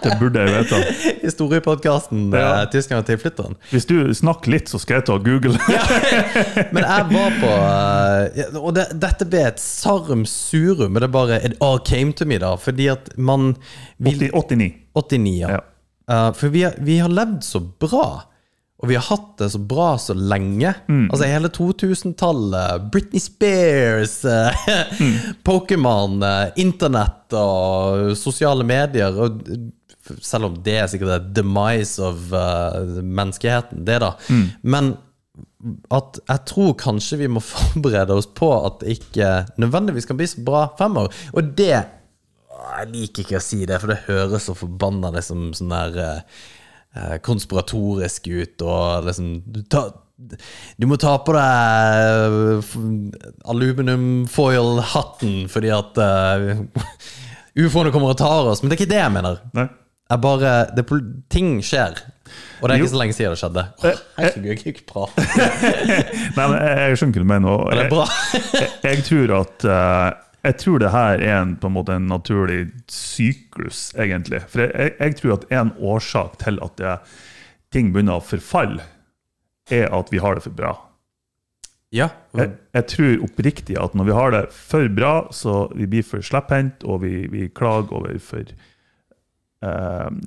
[0.04, 0.80] Det burde jeg vite.
[1.26, 2.42] Historiepodkasten Ja.
[2.42, 2.64] ja.
[2.72, 3.56] Tyskland og tilflytteren.
[3.70, 5.58] Hvis du snakker litt, så skal jeg ta Google.
[6.74, 11.56] Men jeg var på eh, Og det, dette ble et sarum-surum, men det bare It
[11.64, 12.54] all came to me, da.
[12.60, 13.54] Fordi at man
[13.98, 14.70] vil, 80, 89.
[14.94, 15.54] 89, ja.
[15.58, 15.62] Ja.
[16.04, 18.06] Uh, for vi har, vi har levd så bra.
[18.82, 20.72] Og vi har hatt det så bra så lenge.
[21.12, 22.90] Altså hele 2000-tallet.
[22.92, 24.18] Britney Spears,
[25.00, 25.14] mm.
[25.46, 29.14] Pokémon, eh, internett og sosiale medier.
[29.14, 29.70] Og eh,
[30.20, 34.10] selv om det er sikkert et demise of uh, menneskeheten, det, da.
[34.60, 34.96] Men
[35.94, 39.30] at jeg tror kanskje vi må forberede oss på at det ikke
[39.62, 41.14] nødvendigvis kan bli så bra fremover.
[41.34, 41.76] Og det
[42.64, 46.14] Jeg liker ikke å si det, for det høres så forbanna liksom sånn der eh,
[46.16, 46.22] eh,
[47.26, 49.88] konspiratorisk ut, og liksom du, ta,
[50.78, 51.42] du må ta på deg
[51.98, 52.76] eh, f-
[53.50, 56.62] aluminiumfoil-hatten fordi at uh,
[57.64, 58.62] ufoene kommer og tar oss.
[58.62, 59.40] Men det er ikke det jeg mener.
[59.56, 59.68] Nei.
[60.12, 60.84] Jeg bare, det,
[61.32, 61.96] ting skjer.
[62.60, 63.62] Og det er ikke så lenge siden det skjedde.
[63.88, 65.24] Eh, Herregud, jeg kan ikke prate.
[66.36, 67.48] Nei, men jeg, skjønner hva du mener.
[67.50, 67.78] og er
[68.60, 70.08] Jeg, jeg, tror at eh,
[70.44, 74.42] Jeg tror det her er en, på en måte en naturlig syklus, egentlig.
[74.52, 76.96] For jeg, jeg, tror at en årsak til at det,
[77.72, 78.84] ting begynner å forfalle,
[79.72, 80.74] er at vi har det for bra.
[81.94, 82.10] Ja.
[82.36, 86.24] Jeg, jeg tror oppriktig at når vi har det for bra, så vi blir for
[86.24, 88.50] slepphendt, og vi, vi klager over for,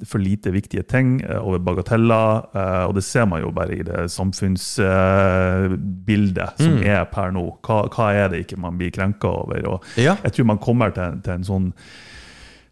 [0.08, 2.44] for lite viktige ting, eh, over bagateller.
[2.56, 7.46] eh, og det ser man jo bare i det samfunnsbildet som er per nå.
[7.66, 9.60] Hva, hva er det ikke man blir krenka over?
[9.68, 10.16] Og Ja.
[10.24, 11.74] jeg tror man kommer til, til en sånn,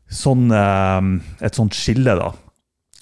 [0.10, 1.02] sånn eh,
[1.46, 2.32] et sånt skille, da.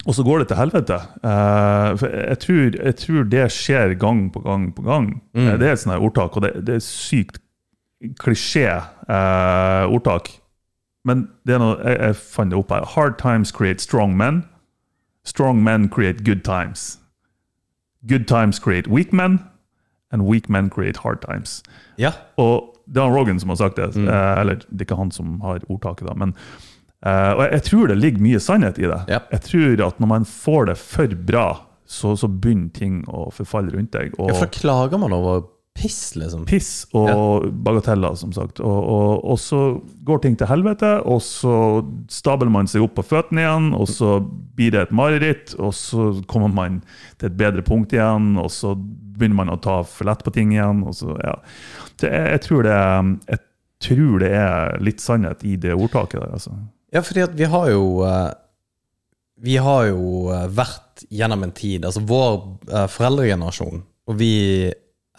[0.06, 0.98] Og så går det til helvete.
[1.24, 1.94] Eh,
[2.28, 5.06] jeg, tror, jeg tror det skjer gang på gang på gang.
[5.34, 5.54] Mm.
[5.58, 7.36] det er et sånt ordtak, og det, det er sykt
[8.20, 8.66] klisjé
[9.08, 10.28] eh, ordtak.
[11.04, 12.84] Men det er noe, jeg, jeg fant det opp her.
[12.94, 14.44] Hard times create strong men.
[15.24, 16.98] Strong men create good times.
[18.08, 19.40] Good times create weak men.
[20.12, 21.62] And weak men create hard times.
[21.98, 22.12] ja.
[22.36, 23.96] Og det er Rogan som har sagt det.
[23.96, 26.12] Eh, eller det er ikke han som har ordtaket, da.
[26.20, 26.34] Men
[27.00, 28.98] eh, og jeg, jeg tror det ligger mye sannhet i det.
[29.08, 29.22] Ja.
[29.32, 31.46] Jeg tror at når man får det for bra,
[31.88, 34.12] så, så begynner ting å forfalle rundt deg.
[34.20, 36.44] Og ja, for klager man over piss, liksom.
[36.48, 38.60] piss og bagateller, som sagt.
[38.62, 39.60] Og, og, og så
[40.06, 41.56] går ting til helvete, og så
[42.12, 44.18] stabler man seg opp på føttene igjen, og så
[44.56, 46.78] blir det et mareritt, og så kommer man
[47.18, 50.54] til et bedre punkt igjen, og så begynner man å ta for lett på ting
[50.54, 50.84] igjen.
[50.86, 51.34] Og så, ja.
[52.02, 52.78] det, jeg, jeg, tror det,
[53.32, 53.42] jeg
[53.88, 56.56] tror det er litt sannhet i det ordtaket der, altså.
[56.94, 58.30] Ja, fordi vi har jo eh,
[59.42, 62.36] Vi har jo eh, vært gjennom en tid Altså vår
[62.70, 64.34] eh, foreldregenerasjon, og vi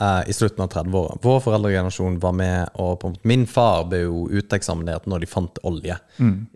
[0.02, 4.26] er i slutten av 30-åra Vår foreldregenerasjon var med, og på min far ble jo
[4.28, 5.96] uteksaminert når de fant olje.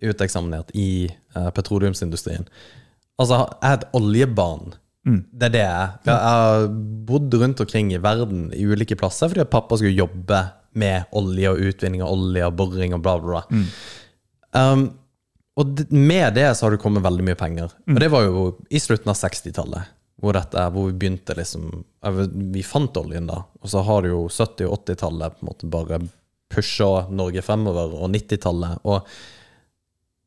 [0.04, 2.48] Uteksaminert i uh, petroleumsindustrien.
[3.20, 4.76] Altså, jeg er et oljebarn.
[5.32, 5.92] Det er det jeg.
[6.06, 6.68] Jeg har
[7.08, 10.42] bodd rundt omkring i verden i ulike plasser fordi at pappa skulle jobbe
[10.80, 13.62] med olje og utvinning av olje og boring og bla, bla, bla.
[14.54, 14.90] Um,
[15.60, 17.74] og med det så har det kommet veldig mye penger.
[17.96, 19.96] Og det var jo i slutten av 60-tallet.
[20.20, 21.70] Hvor, dette, hvor vi begynte liksom
[22.52, 26.00] vi- fant oljen da, og så har jo 70- og 80-tallet på en måte bare
[26.52, 28.80] pusha Norge fremover, og 90-tallet.
[28.84, 29.08] Og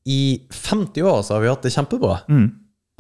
[0.09, 2.21] i 50 år så har vi hatt det kjempebra.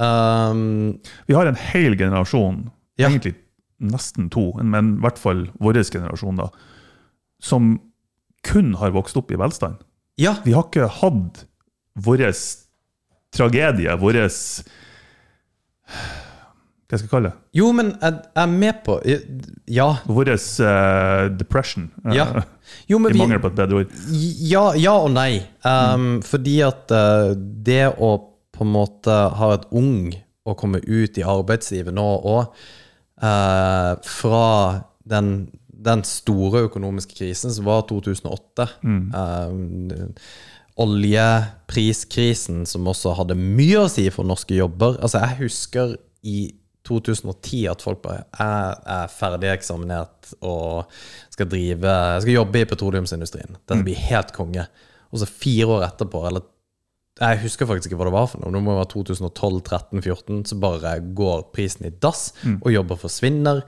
[0.02, 3.08] Um, Vi har en hel generasjon, Ja.
[3.08, 3.34] egentlig
[3.80, 6.48] nesten to, men i hvert fall vår generasjon, da,
[7.40, 7.80] som
[8.44, 9.76] kun har vokst opp i velstand.
[10.18, 11.44] ja, Vi har ikke hatt
[11.96, 12.18] vår
[13.32, 14.28] tragedie, vår
[16.92, 17.38] Hva skal jeg kalle det?
[17.56, 18.98] Jo, men jeg jeg er med på
[19.72, 19.86] Ja.
[20.04, 21.86] Vår uh, depression.
[22.04, 22.26] eh, ja.
[22.90, 23.94] Jo, I mangel på et bedre ord.
[24.44, 25.40] Ja, ja og nei.
[25.64, 28.12] Um, Fordi at uh, det å
[28.52, 30.12] på en måte ha et ung
[30.44, 32.52] og komme ut i arbeidslivet nå og
[33.24, 34.46] uh, fra
[35.08, 40.12] den, den store økonomiske krisen som var 2008 eh,
[40.82, 44.96] Oljepriskrisen som også hadde mye å si for norske jobber.
[45.02, 46.52] Altså, jeg husker i
[46.88, 50.90] 2010 at folk bare Jeg er ferdigeksaminert og
[51.32, 51.92] skal drive
[52.24, 53.54] skal jobbe i petroleumsindustrien.
[53.60, 54.66] Dette blir helt konge.
[55.12, 56.48] Og så fire år etterpå, eller
[57.20, 58.52] Jeg husker faktisk ikke hva det var for noe.
[58.54, 62.32] Det må være 2012-13-14, så bare går prisen i dass,
[62.64, 63.62] og jobber forsvinner.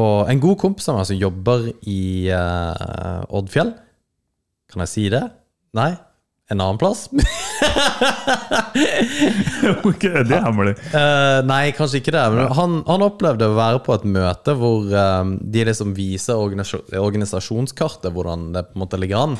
[0.00, 3.70] Og en god kompis av meg som jobber i uh, Oddfjell
[4.68, 5.22] Kan jeg si det?
[5.78, 5.94] Nei?
[6.50, 7.08] En annen plass?
[9.84, 10.74] Ok, det er hemmelig.
[10.92, 12.22] Uh, nei, kanskje ikke det.
[12.32, 18.10] Men han, han opplevde å være på et møte hvor eh, de liksom viser organisasjonskartet,
[18.14, 19.34] hvordan det på en måte ligger an.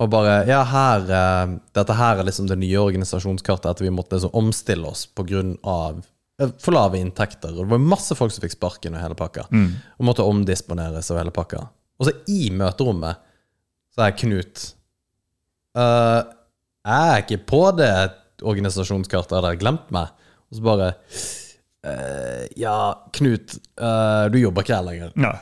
[0.00, 4.16] Og bare Ja, her uh, Dette her er liksom det nye organisasjonskartet etter vi måtte
[4.18, 5.06] liksom omstille oss
[5.62, 6.00] av
[6.40, 7.52] eh, for lave inntekter.
[7.54, 9.46] Og det var masse folk som fikk sparken og hele pakka.
[9.98, 11.66] Og måtte omdisponeres og hele pakka.
[12.00, 13.20] Og så i møterommet
[13.94, 14.68] så er Knut
[15.76, 16.20] eh,
[16.86, 17.92] Jeg er ikke på det
[18.40, 20.14] organisasjonskartet, har dere glemt meg?
[20.48, 20.92] Og så bare
[21.84, 22.78] eh, Ja,
[23.16, 25.12] Knut, eh, du jobber ikke her lenger.
[25.20, 25.36] Nei.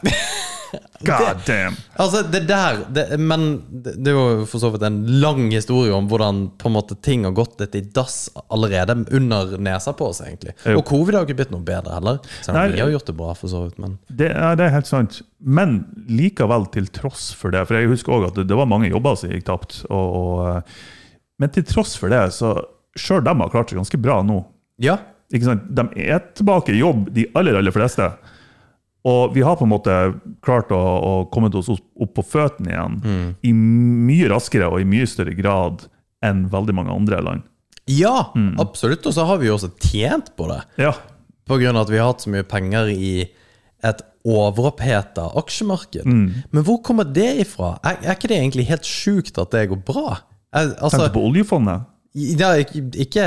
[1.06, 1.76] God damn.
[1.96, 5.94] Altså, det der det, Men det, det er jo for så vidt en lang historie
[5.94, 10.10] om hvordan på en måte ting har gått litt i dass allerede under nesa på
[10.10, 10.56] oss, egentlig.
[10.66, 10.80] Jo.
[10.82, 12.20] Og covid har jo ikke blitt noe bedre heller.
[12.42, 13.78] Selv om vi har gjort det bra, for så vidt.
[13.80, 15.22] Men Det, ja, det er helt sant.
[15.38, 18.90] Men likevel, til tross for det For jeg husker også at det, det var mange
[18.90, 19.84] jobber som gikk tapt.
[19.88, 20.96] Og, og, eh,
[21.38, 22.54] men til tross for det, så
[22.98, 24.42] sjøl de har klart seg ganske bra nå.
[24.82, 24.98] ja.
[25.28, 25.66] Ikke sant?
[25.76, 28.06] De er tilbake i jobb, de aller, aller fleste.
[29.04, 29.92] Og vi har på en måte
[30.40, 32.96] klart å, å komme oss opp, på føttene igjen
[33.44, 35.84] i mye raskere og i mye større grad
[36.24, 37.44] enn veldig mange andre land.
[37.92, 39.04] Ja, absolutt.
[39.04, 40.62] Og så har vi jo også tjent på det.
[40.80, 40.94] Ja,
[41.44, 43.12] På grunn av at vi har hatt så mye penger i
[43.84, 46.08] et overoppheta aksjemarked.
[46.08, 47.76] Men hvor kommer det ifra?
[47.84, 50.18] Er, er ikke det egentlig helt sjukt at det går bra?
[50.56, 51.86] Altså, Tenkte på oljefondet.
[52.16, 53.24] ja, ikke, ikke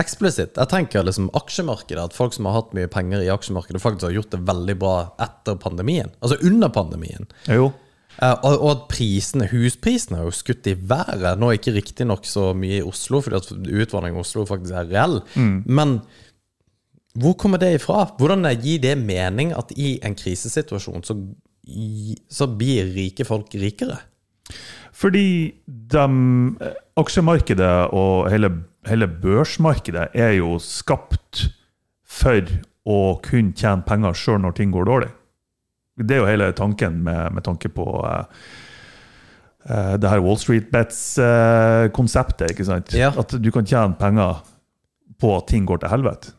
[0.00, 0.56] eksplisitt.
[0.56, 2.04] Jeg tenker liksom aksjemarkedet.
[2.10, 4.96] At folk som har hatt mye penger i aksjemarkedet, faktisk har gjort det veldig bra
[5.26, 6.12] etter pandemien.
[6.22, 7.26] Altså under pandemien.
[7.50, 7.72] Jo.
[8.20, 11.38] Eh, og, og at prisene, husprisene har jo skutt i været.
[11.40, 14.90] Nå er ikke riktignok så mye i Oslo, fordi at utvandringen i Oslo faktisk er
[14.90, 15.20] reell.
[15.66, 16.00] Men
[17.18, 18.04] hvor kommer det ifra?
[18.20, 21.16] Hvordan gir det mening at i en krisesituasjon så,
[22.30, 23.98] så blir rike folk rikere?
[25.00, 25.26] Fordi
[25.64, 26.04] de,
[26.60, 28.50] eh, aksjemarkedet og hele,
[28.88, 31.46] hele børsmarkedet er jo skapt
[32.04, 32.44] for
[32.84, 35.12] å kunne tjene penger sjøl når ting går dårlig.
[36.00, 38.24] Det er jo hele tanken med, med tanke på uh,
[39.68, 42.54] uh, det her Wall Street Bets-konseptet.
[42.54, 42.94] ikke sant?
[42.96, 43.10] Ja.
[43.20, 44.40] At du kan tjene penger
[45.20, 46.32] på at ting går til helvete.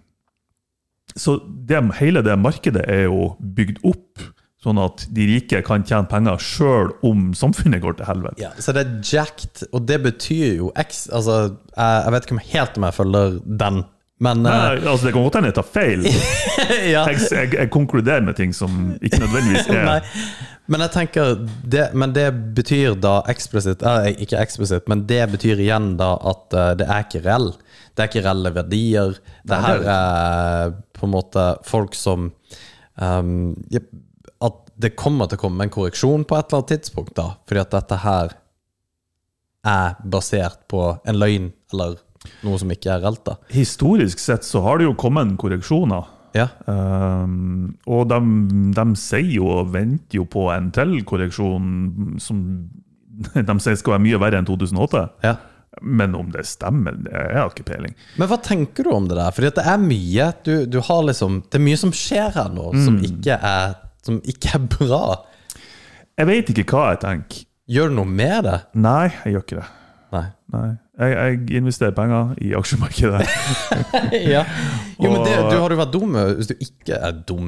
[1.14, 4.24] Så det, hele det markedet er jo bygd opp
[4.62, 8.44] sånn at de rike kan tjene penger sjøl om samfunnet går til helvete.
[8.44, 12.38] Ja, så det er jacked, og det betyr jo X Altså, jeg, jeg vet ikke
[12.38, 13.82] om helt om jeg følger den,
[14.22, 16.06] men eh, Nei, altså Det kan godt hende jeg tar feil.
[16.94, 17.06] ja.
[17.10, 20.00] Jeg, jeg, jeg konkluderer med ting som ikke nødvendigvis er Nei.
[20.72, 21.34] Men jeg tenker
[21.74, 26.54] det, Men det betyr da eksplisitt eh, Ikke eksplisitt, men det betyr igjen da at
[26.54, 27.50] eh, det er ikke reell.
[27.98, 29.18] Det er ikke reelle verdier.
[29.42, 32.30] Det her er på en måte folk som
[33.02, 33.90] At
[34.82, 37.28] det kommer til å komme en korreksjon på et eller annet tidspunkt, da.
[37.50, 38.38] Fordi at dette her
[39.72, 42.00] er basert på en løgn, eller
[42.46, 43.38] noe som ikke er reelt, da.
[43.54, 46.10] Historisk sett så har det jo kommet korreksjoner.
[46.38, 46.48] Ja.
[46.66, 48.20] Um, og de,
[48.76, 52.44] de sier jo og venter jo på en til korreksjon som
[53.50, 55.08] de sier skal være mye verre enn 2008.
[55.28, 55.38] ja.
[55.82, 57.94] Men om det stemmer, det jeg har ikke peiling.
[58.20, 59.32] Men hva tenker du om det der?
[59.32, 62.50] Fordi at det er mye du, du har liksom, Det er mye som skjer her
[62.52, 65.04] nå, som, ikke er, som ikke er bra.
[66.20, 67.46] Jeg vet ikke hva jeg tenker.
[67.72, 68.58] Gjør du noe med det?
[68.84, 69.68] Nei, jeg gjør ikke det.
[70.12, 70.26] Nei.
[70.52, 70.70] Nei.
[71.00, 73.22] Jeg, jeg investerer penger i aksjemarkedet.
[74.34, 74.42] ja.
[75.00, 77.48] Jo, men det, du har jo vært dum hvis du ikke er dum.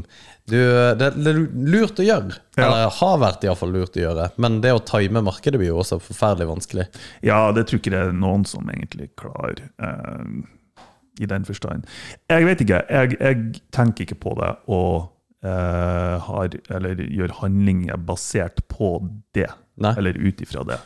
[0.49, 1.41] Du, det, det er
[1.75, 2.39] lurt å gjøre.
[2.55, 2.65] Ja.
[2.65, 4.29] Eller har vært iallfall lurt å gjøre.
[4.41, 6.87] Men det å time markedet blir jo også forferdelig vanskelig.
[7.25, 10.87] Ja, det tror ikke det er noen som egentlig klarer, eh,
[11.21, 11.85] i den forstand.
[12.31, 12.79] Jeg vet ikke.
[12.89, 15.12] Jeg, jeg tenker ikke på det og eh,
[15.43, 18.95] har, eller gjør handlinger basert på
[19.35, 19.49] det.
[19.83, 19.91] Nei.
[19.99, 20.77] Eller ut ifra det.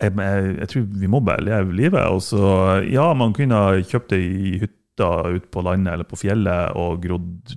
[0.00, 2.02] Jeg, jeg, jeg tror vi må bare leve livet.
[2.10, 6.18] Og så, ja, man kunne ha kjøpt det i hytta ute på landet eller på
[6.20, 7.54] fjellet og grodd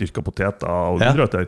[0.00, 1.44] dyrka poteter og Ja.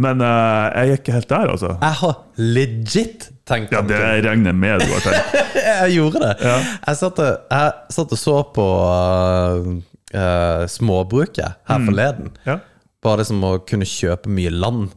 [0.00, 1.70] Men eh, jeg er ikke helt der, altså.
[1.82, 5.34] Jeg har legit tenkt Ja, det Det regner jeg med du har tenkt.
[5.70, 6.30] Jeg gjorde det.
[6.46, 9.66] Jeg, satt og, jeg satt og så på uh,
[10.14, 12.30] uh, småbruket her forleden.
[12.46, 12.56] Ja.
[13.04, 14.94] Bare liksom å kunne kjøpe mye land.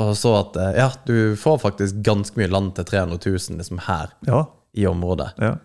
[0.00, 3.82] Og så at uh, ja, du får faktisk ganske mye land til 300 000 liksom
[3.86, 4.44] her ja.
[4.72, 5.34] i området.
[5.42, 5.56] Ja.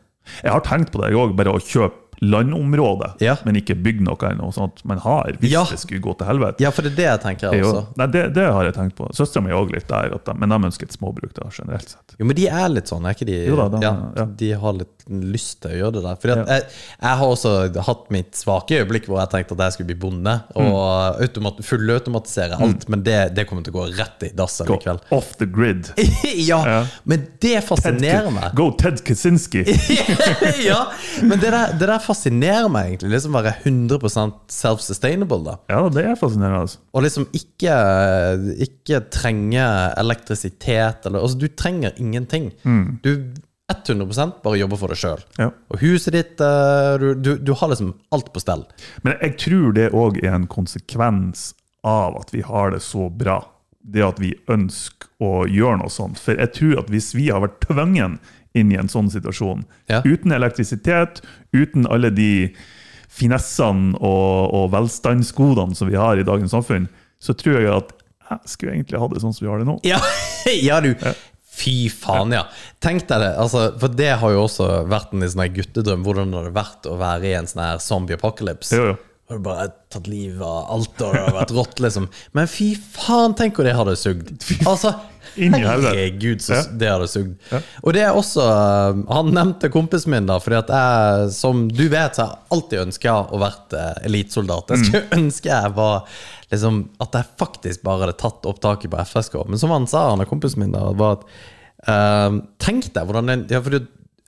[0.41, 3.35] Jeg har tenkt på det, jeg òg, bare å kjøpe landområde, Ja.
[3.43, 4.47] men ikke bygge noe ennå.
[4.55, 6.63] Sånn at man har, hvis det skulle gå til helvete.
[6.63, 7.81] Ja, for det er det jeg tenker er også.
[7.99, 9.09] Nei, det, det har jeg tenkt på.
[9.15, 12.15] Søstera mi er òg litt der, de, men de ønsker et småbruk da, generelt sett.
[12.19, 13.39] Jo, men de er litt sånn, er ikke de?
[13.49, 14.27] Jo da, de-.
[14.39, 16.15] De har litt lyst til å gjøre det der.
[16.21, 16.45] Fordi Ja.
[16.55, 16.63] jeg,
[17.01, 20.33] jeg har også hatt mitt svake øyeblikk hvor jeg tenkte at jeg skulle bli bonde
[20.55, 24.73] og automat, fullautomatisere alt, men det, det kommer til å gå rett i dass Gå
[24.79, 24.99] likevel.
[25.11, 25.91] off the grid.
[26.49, 26.79] ja, Ja.
[27.05, 28.55] men det fascinerer meg.
[28.57, 29.63] Go Ted Kaczynski!
[30.65, 30.79] ja,
[31.21, 33.11] men det der, det der fascinerer meg egentlig.
[33.15, 33.99] Liksom være 100
[34.49, 35.57] self-sustainable, da.
[35.69, 36.63] Ja, det er fascinerende.
[36.65, 36.79] Altså.
[36.95, 37.75] Og liksom ikke,
[38.65, 39.65] ikke trenge
[40.01, 42.51] elektrisitet eller Altså, du trenger ingenting.
[43.03, 43.11] Du
[43.71, 45.21] 100 bare jobber for deg sjøl.
[45.41, 45.49] Ja.
[45.73, 48.65] Og huset ditt eh, du, du, du har liksom alt på stell.
[49.01, 51.53] Men jeg tror det òg er en konsekvens
[51.85, 53.39] av at vi har det så bra.
[53.81, 56.21] Det at vi ønsker å gjøre noe sånt.
[56.21, 58.19] For jeg tror at hvis vi har vært tvungen
[58.55, 60.01] inn i en sånn situasjon, Ja.
[60.05, 61.21] uten elektrisitet,
[61.53, 62.55] uten alle de
[63.09, 66.87] finessene og, og velstandsgodene som vi har i dagens samfunn,
[67.19, 67.93] så tror jeg at
[68.25, 69.77] jeg skulle egentlig ha det sånn som vi har det nå.
[69.85, 69.99] Ja,
[70.69, 70.93] ja du
[71.55, 72.43] Fy faen, ja.
[72.83, 73.31] Tenk deg det.
[73.39, 76.03] Altså, for det har jo også vært en sånn guttedrøm.
[76.05, 78.75] Hvordan det hadde vært å være i en sånn her zombie apocalypse.
[78.75, 79.01] Jo, jo.
[79.25, 82.03] Og det bare tatt livet av alt, og det har vært rått, liksom.
[82.37, 84.35] Men fy faen, tenk hvor det hadde sugd.
[84.69, 84.91] Altså,
[85.35, 86.61] herregud, så Ja.
[86.69, 87.31] det hadde sugd.
[87.81, 91.87] Og det er også uh, Han nevnte kompisen min, da, fordi at jeg, som du
[91.89, 94.75] vet, så har jeg alltid ønska å være uh, elitesoldat.
[94.75, 96.21] Jeg skulle ønske jeg var
[96.55, 99.41] liksom At jeg faktisk bare hadde tatt opptaket på FSK.
[99.49, 101.27] Men som han sa, han er kompisen min, da, var at
[101.89, 103.85] uh, Tenk deg hvordan den Ja, for du,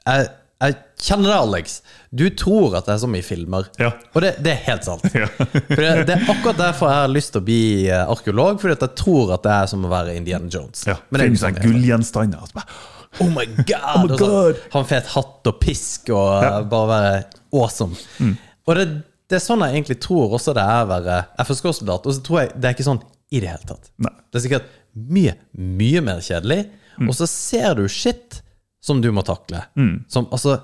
[0.08, 0.28] jeg,
[0.64, 1.80] jeg kjenner deg, Alex.
[2.10, 3.68] Du tror at det er som i filmer.
[3.82, 3.92] Ja.
[4.16, 5.06] Og det, det er helt sant.
[5.18, 5.28] Ja.
[5.38, 8.62] For det, det er akkurat derfor jeg har lyst til å bli eh, arkeolog.
[8.62, 10.88] Fordi at jeg tror at det er som å være Indiana Jones.
[10.90, 10.98] Ja.
[11.10, 11.68] Men det er sånn det er.
[11.68, 12.48] gullgjenstander.
[12.48, 14.10] altså Oh my god!
[14.10, 14.20] my god.
[14.58, 14.72] så.
[14.74, 16.56] Ha en fet hatt og pisk og ja.
[16.70, 17.14] bare være
[17.62, 17.98] awesome.
[18.18, 18.34] Mm.
[18.68, 18.88] Og det,
[19.28, 22.06] det er sånn jeg egentlig tror også det er å være FSK-soldat.
[22.08, 23.02] Og så tror jeg det er ikke sånn
[23.36, 23.90] i det hele tatt.
[24.00, 24.14] Nei.
[24.32, 26.62] Det er sikkert mye, mye mer kjedelig.
[26.98, 27.10] Mm.
[27.12, 28.40] Og så ser du shit
[28.84, 29.66] som du må takle.
[29.76, 30.06] Mm.
[30.12, 30.60] Som altså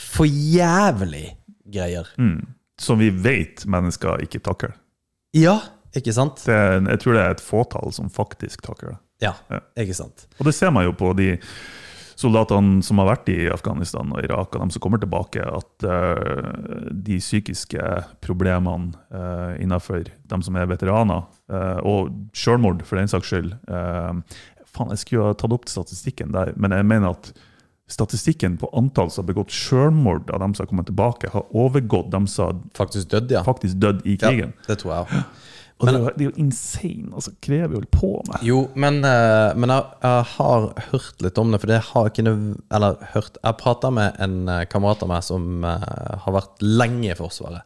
[0.00, 1.28] for jævlig
[1.70, 2.08] greier.
[2.80, 4.74] Som vi vet mennesker ikke takler.
[5.36, 5.58] Ja,
[5.94, 6.42] ikke sant?
[6.46, 9.00] Det jeg tror det er et fåtall som faktisk takler det.
[9.28, 9.60] Ja, Ja.
[9.84, 10.26] ikke sant?
[10.40, 11.34] Og det ser man jo på de
[12.20, 16.88] soldatene som har vært i Afghanistan og Irak, og de som kommer tilbake, at uh,
[16.92, 17.84] de psykiske
[18.24, 23.54] problemene uh, innenfor de som er veteraner, uh, og selvmord for den saks skyld
[24.70, 27.32] Faen, jeg skulle ha tatt opp statistikken der, men jeg mener at
[27.90, 32.12] statistikken på antall som har begått selvmord av dem som har kommet tilbake, har overgått
[32.12, 33.42] dem som har Faktisk dødd, ja.
[33.42, 34.54] død i krigen.
[34.54, 35.40] Ja, det tror jeg òg.
[35.80, 37.10] Og det, er jo- det er jo insane.
[37.16, 38.42] altså Krever jo på med.
[38.44, 42.12] Jo, men, eh, men jeg, jeg har hørt litt om det, for det har jeg
[42.12, 42.34] ikke.
[42.76, 47.10] Eller hørt Jeg prata med en eh, kamerat av meg som eh, har vært lenge
[47.10, 47.64] i Forsvaret.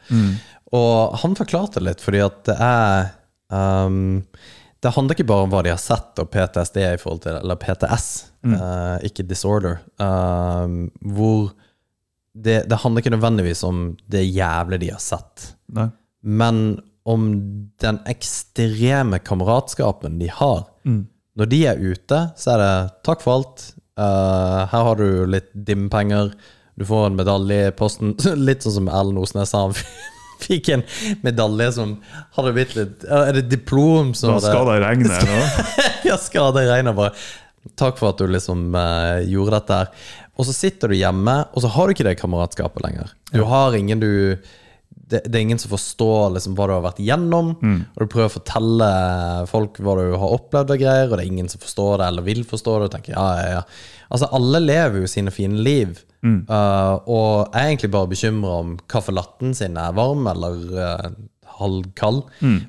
[0.74, 3.10] Og han forklarte det litt, fordi at det er
[3.50, 4.22] um,
[4.82, 7.56] Det handler ikke bare om hva de har sett og PTSD i forhold til Eller
[7.60, 8.08] PTS,
[8.46, 9.78] eh, ikke disorder.
[9.98, 11.52] Uh, hvor
[12.34, 15.86] det, det handler ikke nødvendigvis om det jævle de har sett Nei.
[16.26, 17.26] men om
[17.82, 20.64] den ekstreme kameratskapen de har.
[21.34, 23.64] Når de er ute, så er det 'takk for alt',
[23.98, 26.32] uh, her har du litt dimpenger,
[26.74, 28.16] du får en medalje i posten.
[28.48, 29.76] Litt sånn som Erlend Osnes sa, han
[30.46, 30.82] fikk en
[31.22, 31.94] medalje som
[32.34, 35.38] hadde blitt litt Er det diplom som Da skal det regne nå.
[36.08, 37.14] ja, skal det regne, bare.
[37.78, 40.10] Takk for at du liksom uh, gjorde dette her.
[40.34, 43.14] Og så sitter du hjemme, og så har du ikke det kameratskapet lenger.
[43.30, 44.10] Du har ingen du
[45.10, 47.52] det, det er ingen som forstår liksom hva du har vært igjennom.
[47.94, 48.88] Og du prøver å fortelle
[49.50, 52.26] folk hva du har opplevd av greier, og det er ingen som forstår det eller
[52.26, 52.88] vil forstå det.
[52.88, 54.08] Og tenker, ja, ja, ja.
[54.14, 56.00] Altså, alle lever jo sine fine liv.
[56.48, 61.08] eh, og er egentlig bare bekymra om kaffelatten sin er varm eller uh,
[61.58, 62.22] halvkald.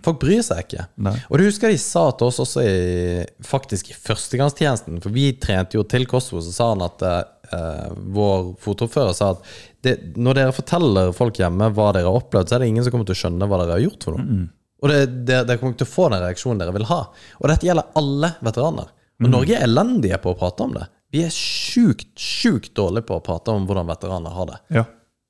[0.05, 0.87] Folk bryr seg ikke.
[1.07, 1.15] Nei.
[1.29, 5.79] Og du husker de sa til oss også i, faktisk i førstegangstjenesten, for vi trente
[5.79, 7.05] jo til Kosovo, så sa han at
[7.53, 9.43] eh, vår fotordfører sa at
[9.85, 12.91] det, når dere forteller folk hjemme hva dere har opplevd, så er det ingen som
[12.95, 14.47] kommer til å skjønne hva dere har gjort for noe.
[14.83, 16.99] Og det, det, dere kommer ikke til å få den reaksjonen dere vil ha.
[17.41, 18.91] Og dette gjelder alle veteraner.
[19.23, 20.83] Og Norge er elendige på å prate om det.
[21.15, 24.57] Vi er sjukt, sjukt dårlige på å prate om hvordan veteraner har det.
[24.75, 24.83] Ja.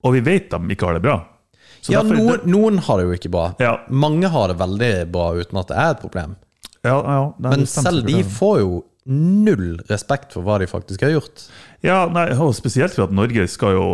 [0.06, 1.20] Og vi vet de ikke har det bra.
[1.86, 3.46] Så Ja, derfor- noen, noen har det jo ikke bra.
[3.62, 3.76] Ja.
[3.90, 6.36] Mange har det veldig bra uten at det er et problem.
[6.84, 11.44] ja, ja, Men selv de får jo null respekt for hva de faktisk har gjort.
[11.86, 13.88] Ja, nei, og spesielt for at Norge skal jo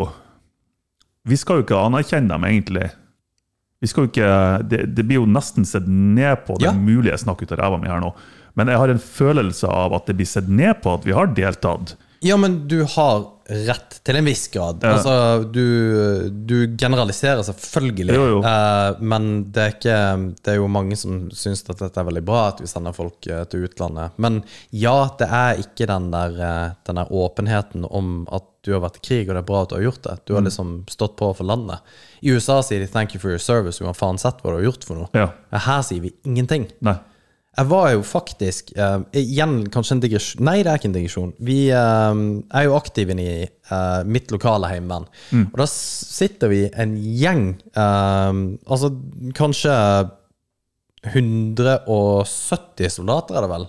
[1.28, 2.88] Vi skal jo ikke anerkjenne dem, egentlig.
[3.82, 4.30] Vi skal jo ikke,
[4.72, 6.56] det, det blir jo nesten sett ned på.
[6.58, 6.74] Det Ja.
[6.74, 8.14] mulige snakker ut av ræva mi her nå.
[8.58, 11.28] Men jeg har en følelse av at det blir sett ned på at vi har
[11.38, 13.24] deltatt Ja, men du har
[13.68, 14.84] rett til en viss grad.
[14.86, 14.92] Ja.
[14.96, 15.14] Altså,
[15.52, 18.42] du, du generaliserer selvfølgelig, Jo, jo.
[18.46, 19.98] Eh, men det er ikke
[20.38, 23.26] Det er jo mange som syns at dette er veldig bra, at vi sender folk
[23.28, 24.14] eh, til utlandet.
[24.22, 28.84] Men ja, det er ikke den der, eh, den der åpenheten om at du har
[28.86, 30.18] vært i krig, og det er bra at du har gjort det.
[30.26, 30.38] Du Mm.
[30.38, 31.80] har liksom stått på for landet.
[32.22, 34.84] I USA sier de 'thank you for your service', uansett sett hva du har gjort
[34.86, 35.10] for noe.
[35.16, 35.32] Ja.
[35.52, 36.70] Her sier vi ingenting.
[36.82, 37.00] Nei.
[37.52, 41.34] Jeg var jo faktisk uh, Igjen kanskje en digresjon Nei, det er ikke en digresjon.
[41.44, 42.14] Vi uh,
[42.56, 45.10] er jo aktive i uh, mitt lokale heimevern.
[45.50, 47.46] Og da sitter vi en gjeng,
[47.76, 48.92] altså
[49.36, 49.76] kanskje
[51.12, 53.68] 170 soldater, er det vel.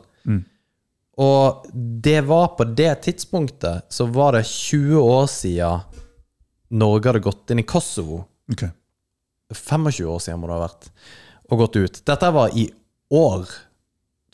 [1.22, 5.80] Og det var på det tidspunktet så var det 20 år siden
[6.72, 8.22] Norge hadde gått inn i Kosovo.
[8.52, 8.72] Okay.
[9.52, 10.88] 25 år siden må det ha vært,
[11.50, 12.00] og gått ut.
[12.08, 12.64] Dette var i
[13.12, 13.50] år,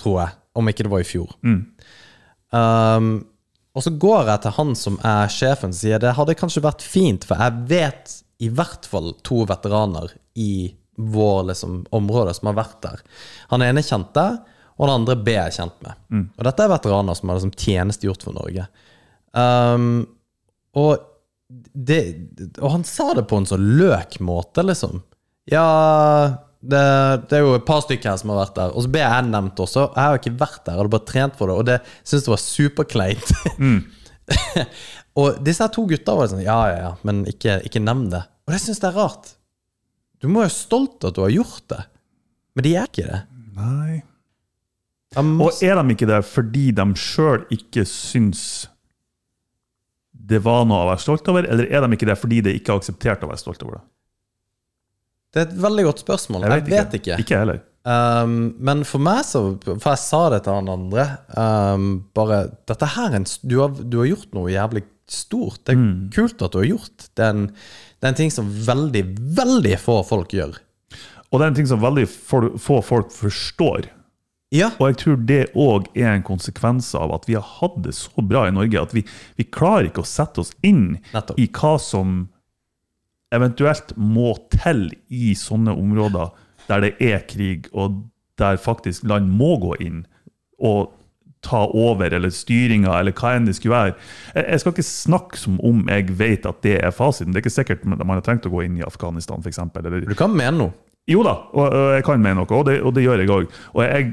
[0.00, 1.34] tror jeg, om ikke det var i fjor.
[2.54, 3.10] Um,
[3.76, 6.82] og så går jeg til han som er sjefen, og sier det hadde kanskje vært
[6.82, 12.58] fint, for jeg vet i hvert fall to veteraner i vår liksom, område som har
[12.58, 13.02] vært der.
[13.52, 14.24] Han ene kjente,
[14.78, 15.98] og den andre B er kjent med.
[16.38, 18.66] Og dette er veteraner som har liksom tjenestegjort for Norge.
[19.34, 20.06] Um,
[20.78, 21.02] og,
[21.74, 22.00] det,
[22.58, 25.02] og han sa det på en så løk måte, liksom.
[25.50, 25.66] Ja,
[26.58, 26.82] det,
[27.30, 28.74] det er jo et par stykker her som har vært der.
[28.74, 29.84] Og så ble jeg nevnt også.
[29.94, 32.34] Jeg har ikke vært der, jeg hadde bare trent for det, og det syns jeg
[32.34, 33.32] var superkleint.
[35.20, 38.24] og disse her to gutta var sånn Ja, ja, ja, men ikke, ikke nevn det.
[38.48, 39.34] Og det syns jeg er rart.
[40.18, 41.82] Du må være stolt at du har gjort det.
[42.58, 43.20] Men de er ikke det.
[43.58, 44.00] Nei.
[45.16, 48.42] Og er de ikke det fordi de sjøl ikke syns
[50.28, 52.74] det var noe å være stolt over, eller er de ikke det fordi det ikke
[52.74, 53.84] er akseptert å være stolt over det?
[55.34, 56.46] Det er et veldig godt spørsmål.
[56.48, 57.18] Jeg vet, ikke.
[57.20, 57.58] Ikke jeg heller.
[57.88, 61.04] Um, men for meg så For jeg sa det til han andre
[61.38, 65.62] um, Bare Dette her er en du har, du har gjort noe jævlig stort.
[65.64, 66.10] Det er Mm.
[66.12, 67.06] kult at du har gjort.
[67.16, 69.04] Det er, en, det er en ting som veldig,
[69.38, 70.58] veldig få folk gjør.
[71.30, 73.88] Og det er en ting som veldig få få folk forstår.
[74.52, 74.70] Ja.
[74.80, 78.20] Og jeg tror det òg er en konsekvens av at vi har hatt det så
[78.24, 79.02] bra i Norge at vi,
[79.36, 81.38] vi klarer ikke å sette oss inn Nettopp.
[81.40, 82.28] i hva som
[83.34, 86.30] eventuelt må til i sånne områder
[86.68, 88.04] der det er krig, og
[88.38, 90.04] der faktisk land må gå inn
[90.58, 90.94] og
[91.44, 93.96] ta over, eller styringa, eller hva enn det skulle være.
[94.34, 97.32] Jeg, skal ikke snakke som om jeg vet at det er fasiten.
[97.32, 99.60] Det er ikke sikkert man har trengt å gå inn i Afghanistan, f.eks.
[99.78, 100.74] Eller Du kan mene noe.
[101.08, 103.52] jo da, og, og jeg kan mene noe, og det, og det gjør jeg òg.
[103.76, 104.10] Og jeg,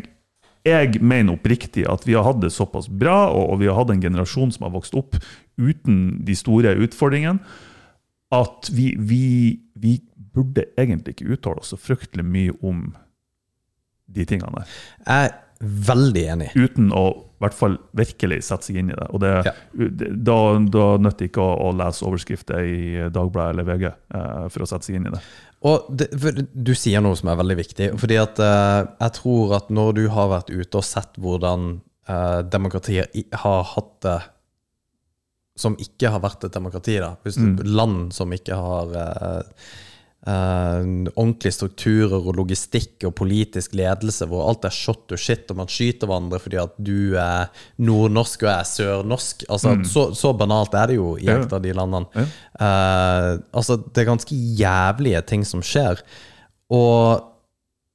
[0.65, 3.91] jeg mener oppriktig at vi har hatt det såpass bra, og, og vi har hatt
[3.91, 5.17] en generasjon som har vokst opp
[5.57, 7.41] uten de store utfordringene,
[8.41, 9.23] at vi, vi,
[9.79, 9.95] vi
[10.35, 12.89] burde egentlig ikke uttale oss så fryktelig mye om
[14.15, 14.75] de tingene der.
[15.07, 15.35] Jeg er
[15.89, 16.49] veldig enig.
[16.59, 17.05] Uten å
[17.35, 19.07] i hvert fall virkelig sette seg inn i det.
[19.15, 19.51] Og det, Ja.
[19.75, 20.35] da,
[20.71, 24.69] da nytter det ikke å, å lese overskrifter i Dagbladet eller VG eh, for å
[24.69, 25.19] sette seg inn i det.
[25.65, 26.07] Og det,
[26.53, 27.89] du sier noe som er veldig viktig.
[27.99, 31.67] Fordi at eh, jeg tror at når du har vært ute og sett hvordan
[32.07, 34.17] eh, demokratiet har hatt det
[35.55, 37.15] som ikke har vært et demokrati, da.
[37.23, 37.57] Hvis mm.
[37.71, 39.67] Land som ikke har eh,
[40.27, 45.61] eh, ordentlige strukturer og logistikk og politisk ledelse, hvor alt er shot to shit, og
[45.61, 47.47] man skyter hverandre fordi at du er
[47.79, 49.45] nordnorsk og jeg er sørnorsk.
[49.55, 52.11] Altså, så, så banalt er det jo i et av de landene.
[52.17, 52.27] Ja.
[52.67, 56.03] Eh, altså, det er ganske jævlige ting som skjer.
[56.75, 57.31] Og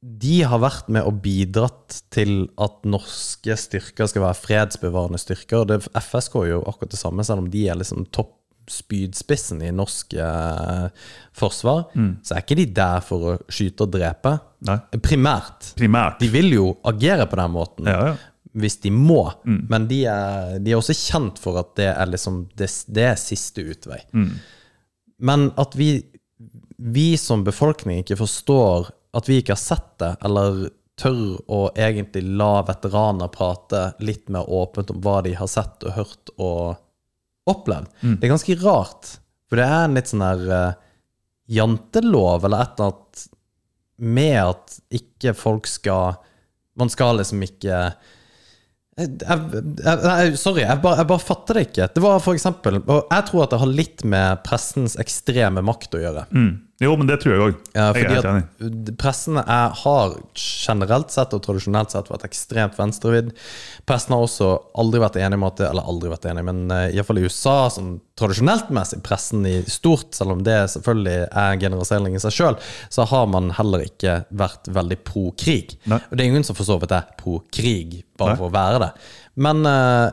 [0.01, 5.66] de har vært med og bidratt til at norske styrker skal være fredsbevarende styrker.
[5.68, 8.36] Det, FSK er jo akkurat det samme, selv om de er liksom topp
[8.70, 10.86] spydspissen i norsk eh,
[11.36, 11.88] forsvar.
[12.22, 14.36] Så er ikke de der for å skyte og drepe.
[15.03, 15.72] Primært.
[15.80, 16.20] Primært.
[16.22, 18.14] De vil jo agere på den måten Ja, ja.
[18.62, 22.44] hvis de må, men de er, de er også kjent for at det er liksom
[22.61, 23.98] det, det er siste utvei.
[25.20, 25.90] Men at vi,
[26.78, 30.69] vi som befolkning ikke forstår at vi ikke har sett det, eller
[31.01, 35.97] tør å egentlig la veteraner prate litt mer åpent om hva de har sett og
[35.97, 37.89] hørt og opplevd.
[38.21, 39.15] Det er ganske rart,
[39.49, 40.79] for det er en litt sånn her uh,
[41.51, 43.27] jantelov, eller et eller annet
[44.01, 46.21] med at ikke folk skal
[46.81, 47.81] Man skal liksom ikke
[49.01, 51.89] jeg, jeg, jeg, sorry, bare, jeg bare fatter det ikke.
[51.95, 55.97] Det var for eksempel, og Jeg tror at det har litt med pressens ekstreme makt
[55.97, 56.25] å gjøre.
[56.33, 56.51] Mm.
[56.81, 57.57] Jo, men det tror jeg òg.
[57.76, 63.35] Ja, fordi Pressen er, har generelt sett og tradisjonelt sett vært ekstremt venstrevidd.
[63.89, 64.49] Pressen har også
[64.81, 67.57] aldri vært enig om at det, Eller aldri vært enig, men uh, iallfall i USA,
[67.74, 72.37] sånn tradisjonelt messig, pressen i stort, selv om det selvfølgelig er en generalisering i seg
[72.37, 72.59] sjøl,
[72.93, 75.76] så har man heller ikke vært veldig pro krig.
[75.85, 76.01] Nei.
[76.09, 78.41] Og det er ingen som for så vidt er pro krig, bare Nei.
[78.41, 78.91] for å være det.
[79.41, 80.09] Men eh,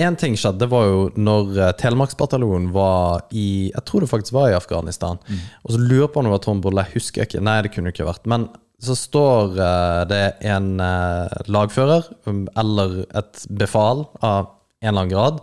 [0.00, 4.48] En ting skjedde, var jo når eh, Telemarksbataljonen var i Jeg tror det faktisk var
[4.48, 5.20] i Afghanistan.
[5.66, 7.42] Og så lurer på om det var Tom Bolle, jeg husker ikke.
[7.44, 8.24] Nei, det kunne det ikke vært.
[8.30, 8.48] Men
[8.82, 14.48] så står eh, det en eh, lagfører, um, eller et befal av
[14.82, 15.42] en eller annen grad,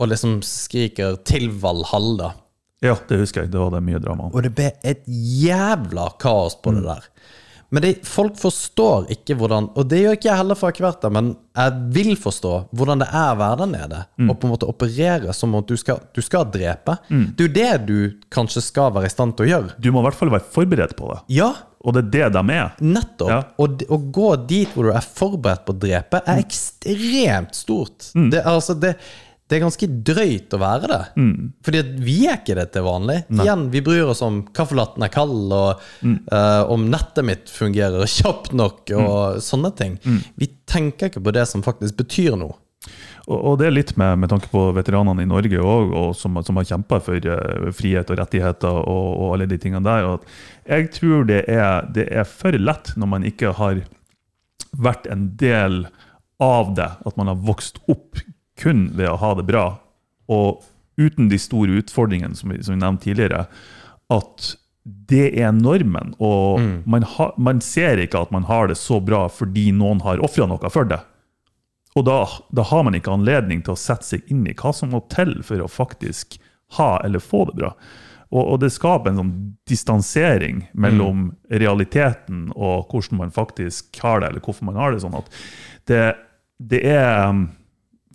[0.00, 2.32] og liksom skriker 'til Valhalla'.
[2.80, 3.52] Ja, det husker jeg.
[3.52, 4.32] Det var det mye drama om.
[4.32, 7.10] Og det ble et jævla kaos på det der.
[7.70, 11.28] Men det, folk forstår ikke hvordan Og det gjør ikke jeg heller, for der, men
[11.54, 14.00] jeg vil forstå hvordan det er å være der nede.
[14.26, 16.96] Og på en måte operere som om du skal, du skal drepe.
[17.08, 17.96] Det er jo det du
[18.32, 19.74] kanskje skal være i stand til å gjøre.
[19.78, 21.20] Du må i hvert fall være forberedt på det.
[21.38, 22.74] Ja, Og det er det de er.
[22.82, 23.30] nettopp.
[23.30, 23.40] Ja.
[23.62, 28.10] Og å gå dit hvor du er forberedt på å drepe, er ekstremt stort.
[28.14, 28.96] Det, er altså, det,
[29.50, 31.00] det er ganske drøyt å være det.
[31.66, 33.16] Fordi at vi er ikke det til vanlig.
[33.34, 38.54] Igjen, vi bryr oss om kaffelatten er kald, og eh, om nettet mitt fungerer kjapt
[38.54, 39.98] nok, og sånne ting.
[40.38, 42.54] Vi tenker ikke på det som faktisk betyr noe.
[43.26, 46.38] Og, og det er litt med, med tanke på veteranene i Norge òg, og som,
[46.46, 50.08] som har kjempa for eh, frihet og rettigheter og, og alle de tingene der.
[50.14, 53.82] Og jeg tror det er, det er for lett når man ikke har
[54.78, 55.82] vært en del
[56.40, 58.22] av det, at man har vokst opp
[58.60, 59.66] kun ved å ha det bra,
[60.30, 60.64] og
[61.00, 63.46] uten de store utfordringene som vi, som vi nevnte tidligere,
[64.12, 64.50] at
[64.84, 66.14] det er normen.
[66.18, 70.22] Og man, ha, man ser ikke at man har det så bra fordi noen har
[70.24, 71.00] ofra noe for det.
[71.98, 72.20] Og da,
[72.54, 75.40] da har man ikke anledning til å sette seg inn i hva som må til
[75.46, 76.38] for å faktisk
[76.78, 77.72] ha eller få det bra.
[78.30, 79.32] Og, og det skaper en sånn
[79.66, 85.18] distansering mellom realiteten og hvordan man faktisk har det, eller hvorfor man har det sånn.
[85.18, 85.40] at
[85.90, 86.04] Det,
[86.62, 87.34] det er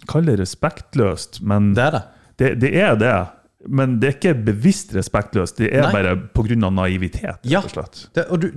[0.06, 2.04] um, Kall det respektløst, men Det er det.
[2.38, 3.16] det, det er det.
[3.66, 5.94] Men det er ikke bevisst respektløst, det er Nei.
[5.96, 6.70] bare pga.
[6.70, 7.40] naivitet.
[7.50, 7.64] Ja.
[7.64, 8.04] og slett.
[8.14, 8.52] Det, og du,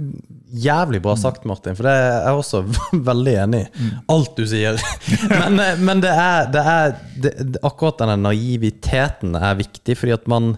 [0.52, 2.60] jævlig bra sagt, Martin, for det er jeg også
[3.10, 3.88] veldig enig i.
[4.12, 4.76] Alt du sier.
[5.32, 7.32] Men, eh, men det er, det er det,
[7.64, 10.52] Akkurat denne naiviteten er viktig, fordi at man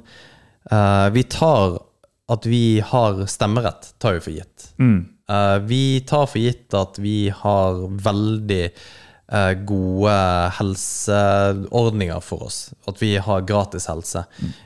[0.72, 1.78] uh, Vi tar
[2.30, 4.68] at vi har stemmerett, tar vi for gitt.
[5.30, 8.64] Eh, vi tar for gitt at vi har veldig
[9.66, 10.14] gode
[10.58, 12.72] helseordninger for oss.
[12.90, 14.24] At vi har gratis helse.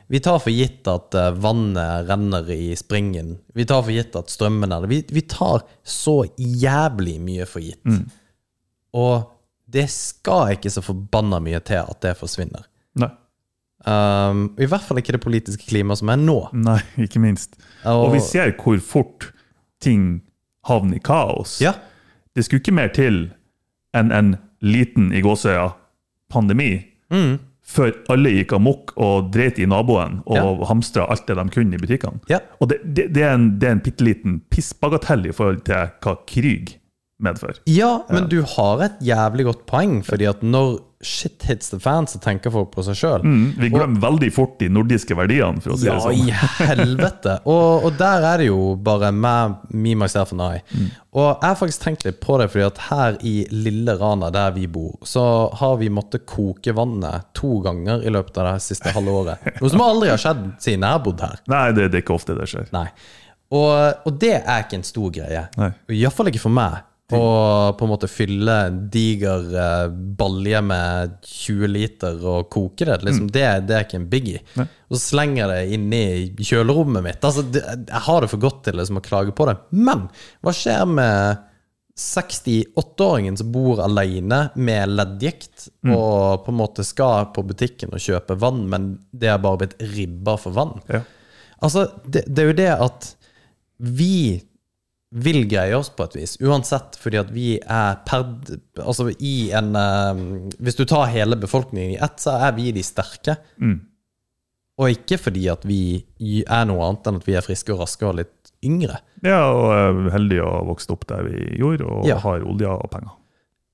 [0.08, 3.34] Vi tar for gitt at eh, vannet renner i springen.
[3.54, 4.88] Vi tar for gitt at strømmen er der.
[4.92, 7.84] Vi, vi tar så jævlig mye for gitt.
[8.94, 9.30] Og
[9.74, 12.64] det skal ikke så forbanna mye til at det forsvinner.
[13.00, 13.10] Nei.
[13.84, 16.38] Um, I hvert fall ikke det politiske klimaet som er nå.
[16.56, 17.58] Nei, ikke minst.
[17.84, 19.32] Og- Og vi ser hvor fort
[19.84, 20.22] ting
[20.64, 21.58] havner i kaos.
[21.60, 21.74] Ja.
[22.34, 23.26] Det skulle ikke mer til
[23.94, 24.30] enn en
[24.64, 25.72] liten i gåsøya
[26.32, 26.72] pandemi
[27.12, 27.38] Mm.
[27.64, 30.66] før alle gikk amok og dreit i naboen og Ja.
[30.68, 32.20] hamstra alt det de kunne i butikkene.
[32.28, 32.40] Ja.
[32.60, 36.16] Og det, det, det er en, det en bitte liten pissbagatell i forhold til hva
[36.26, 36.74] krig
[37.24, 37.60] medfører.
[37.70, 42.06] Ja, men du har et jævlig godt poeng, fordi at når shit hits the fan,
[42.08, 43.24] så tenker folk på seg sjøl.
[43.28, 46.30] Mm, vi glemmer veldig fort de nordiske verdiene, for å si Ja, det sånn.
[46.30, 47.34] i helvete!
[47.44, 50.62] Og, og der er det jo bare meg, me, myself and I.
[51.12, 54.54] Og jeg har faktisk tenkt litt på det, fordi at her i lille Rana, der
[54.56, 55.26] vi bor, så
[55.60, 59.44] har vi måttet koke vannet to ganger i løpet av det siste halve året.
[59.60, 61.36] Noe som aldri har skjedd siden jeg har bodd her.
[61.52, 62.72] Nei, det, det er ikke ofte det skjer.
[62.72, 62.86] Nei.
[63.54, 65.44] Og, og det er ikke en stor greie.
[65.92, 66.80] Iallfall ikke for meg.
[67.12, 72.96] Å på en måte fylle en diger eh, balje med 20 liter og koke det.
[73.04, 74.40] Liksom, det, det er ikke en biggie.
[74.56, 77.26] Og så slenger jeg det i kjølerommet mitt.
[77.26, 79.58] Altså, det, jeg har det for godt til liksom, å klage på det.
[79.76, 80.06] Men
[80.40, 81.44] hva skjer med
[82.00, 88.38] 68-åringen som bor alene med leddgikt, og på en måte skal på butikken og kjøpe
[88.40, 90.80] vann, men det er bare blitt ribba for vann?
[90.88, 91.04] Ja.
[91.60, 93.12] Altså, det, det er jo det at
[93.84, 94.16] vi
[95.14, 98.24] vil greie oss på et vis, uansett, fordi at vi er per
[98.82, 100.22] Altså i en eh,
[100.58, 103.36] Hvis du tar hele befolkningen i ett, så er vi de sterke.
[104.74, 106.04] Og ikke fordi at vi
[106.50, 108.96] er noe annet enn at vi er friske og raske og litt yngre.
[109.22, 112.16] Ja, og er heldig å ha vokst opp der vi gjorde, og Ja.
[112.18, 113.12] har olje og penger.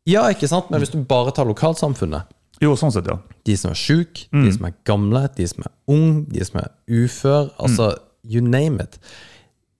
[0.07, 0.69] Ja, ikke sant?
[0.71, 3.17] Men hvis du bare tar lokalsamfunnet Jo, sånn sett, ja.
[3.49, 6.69] De som er syke, de som er gamle, de som er unge, de som er
[6.93, 8.99] ufør, altså you name it.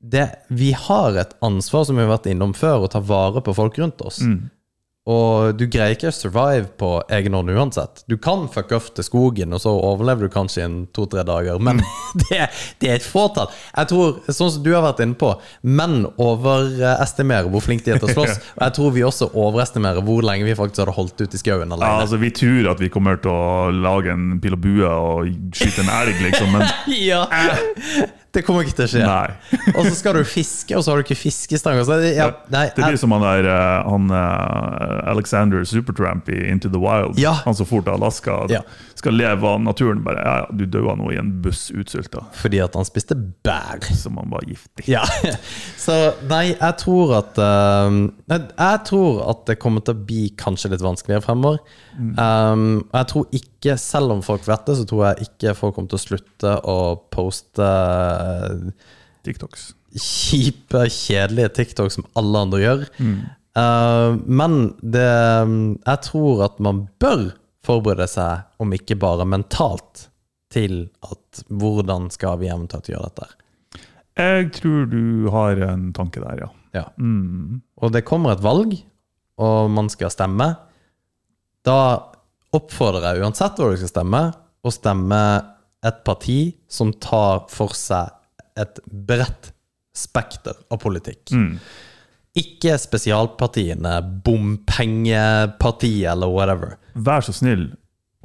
[0.01, 3.53] Det, vi har et ansvar, som vi har vært innom før, å ta vare på
[3.57, 4.23] folk rundt oss.
[5.11, 8.03] Og du greier ikke å survive på egen hånd uansett.
[8.11, 11.81] Du kan fuck off til skogen, og så overlever du kanskje i to-tre dager, men
[12.27, 12.43] det,
[12.83, 13.49] det er et fåtall.
[13.73, 15.33] Jeg tror, sånn som du har vært inne på,
[15.65, 18.37] menn overestimerer hvor flinke de er til å slåss.
[18.59, 21.75] Og jeg tror vi også overestimerer hvor lenge vi faktisk hadde holdt ut i skauen
[21.81, 25.57] Ja, altså, vi tror at vi kommer til å lage en pil og bue og
[25.57, 26.69] skyte en elg, liksom, men
[27.11, 27.25] Ja.
[28.31, 29.03] Det kommer ikke til å skje.
[29.03, 29.55] Nei.
[29.77, 31.81] Og så skal du fiske, og så har du ikke fiskestang.
[32.15, 37.19] Ja, Det blir som han der eh, han, eh, Alexander Supertramp i Into the Wild.
[37.19, 37.33] Ja.
[37.45, 38.45] Han som for til Alaska.
[38.53, 38.63] Ja.
[39.01, 40.03] Skal leve av naturen.
[40.05, 42.27] Bare ja, ja, du døde nå i en buss utsulta.
[42.37, 43.81] fordi at han spiste bær.
[43.97, 44.85] Som han var giftig.
[44.91, 45.07] Ja.
[45.85, 45.97] Så
[46.29, 47.89] nei, jeg tror at uh,
[48.29, 51.63] jeg, tror at det kommer til å bli kanskje litt vanskeligere fremover.
[51.97, 55.93] Um, jeg tror ikke, selv om folk vet det, så tror jeg ikke folk kommer
[55.93, 56.79] til å slutte å
[57.13, 58.89] poste eh,
[59.27, 59.71] TikToks.
[59.97, 62.89] kjipe, kjedelige TikTok som alle andre gjør.
[63.59, 67.31] Eh, men det Jeg tror at man bør
[67.67, 70.07] forberede seg, om ikke bare mentalt,
[70.51, 73.29] til at hvordan skal vi eventuelt gjøre dette.
[74.19, 76.49] Jeg tror du har en tanke der, ja.
[76.75, 76.87] Ja.
[76.99, 77.61] Mm.
[77.83, 78.75] Og det kommer et valg,
[79.41, 80.49] og man skal stemme.
[81.67, 81.79] Da
[82.57, 84.23] oppfordrer jeg, uansett hvor du skal stemme,
[84.61, 85.21] å stemme
[85.87, 88.11] et parti som tar for seg
[88.61, 89.53] et bredt
[89.97, 91.33] spekter av politikk.
[91.33, 91.55] Mm.
[92.39, 96.77] Ikke spesialpartiene, bompengepartiet eller whatever.
[96.95, 97.73] Vær så snill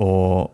[0.01, 0.51] og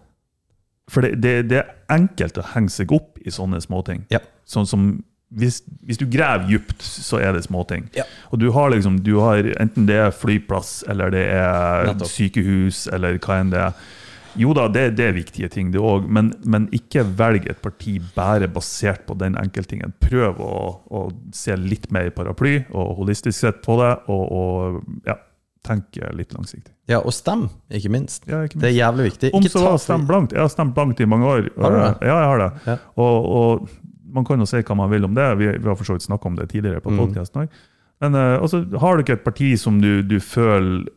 [0.92, 4.04] For det, det, det er enkelt å henge seg opp i sånne småting.
[4.12, 4.20] Ja.
[4.48, 4.90] Sånn som
[5.32, 7.86] hvis, hvis du graver dypt, så er det småting.
[7.96, 8.04] Ja.
[8.32, 12.12] Og du har liksom, du har enten det er flyplass, eller det er Nettopp.
[12.12, 13.78] sykehus, eller hva enn det er.
[14.40, 17.98] Jo da, det, det er viktige ting, det òg, men, men ikke velg et parti
[18.16, 19.92] bare basert på den enkelttingen.
[20.04, 20.54] Prøv å,
[20.88, 21.02] å
[21.36, 25.18] se litt mer paraply og holistisk sett på det, og, og ja,
[25.68, 26.72] tenke litt langsiktig.
[26.90, 28.24] Ja, og stem, ikke minst.
[28.28, 28.64] Ja, ikke minst.
[28.64, 29.34] Det er jævlig viktig.
[29.38, 30.34] Om så var stem blankt.
[30.36, 31.52] Jeg har stemt blankt i mange år.
[31.62, 31.92] Har du det?
[32.08, 32.50] Ja, jeg har det.
[32.68, 32.78] Ja.
[33.04, 33.70] Og, og
[34.12, 35.28] man kan jo si hva man vil om det.
[35.40, 37.04] Vi, vi har for så vidt snakka om det tidligere på Mm.
[37.06, 37.54] podkasten òg.
[38.02, 40.88] Men uh, altså, har du ikke et parti som du, du føler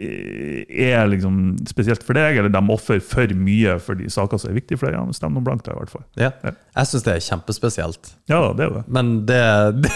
[0.00, 4.56] er liksom spesielt for deg, eller de ofrer for mye for de saker som er
[4.56, 6.04] viktige for deg, ja, stem noe blankt i hvert fall.
[6.20, 6.32] Ja.
[6.46, 6.54] Ja.
[6.78, 8.12] Jeg syns det er kjempespesielt.
[8.30, 8.84] Ja, det er det.
[8.88, 9.42] Men det,
[9.84, 9.92] det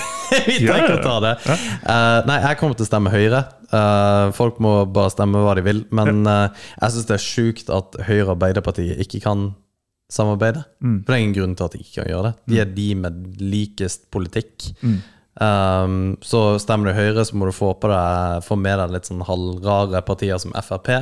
[0.49, 1.35] Vi Ja, ja, å ta det.
[1.49, 3.45] Eh, nei, jeg kommer til å stemme Høyre.
[3.75, 5.85] Uh, folk må bare stemme hva de vil.
[5.95, 6.47] Men uh,
[6.79, 9.53] jeg syns det er sjukt at Høyre og Arbeiderpartiet ikke kan
[10.13, 10.63] samarbeide.
[10.85, 11.01] Mm.
[11.03, 12.35] For det er ingen grunn til at de ikke kan gjøre det.
[12.53, 14.69] De er de med likest politikk.
[14.85, 14.99] Mm.
[15.41, 19.09] Um, så stemmer du Høyre, så må du få, på deg, få med deg litt
[19.11, 20.93] sånn halvrare partier som Frp.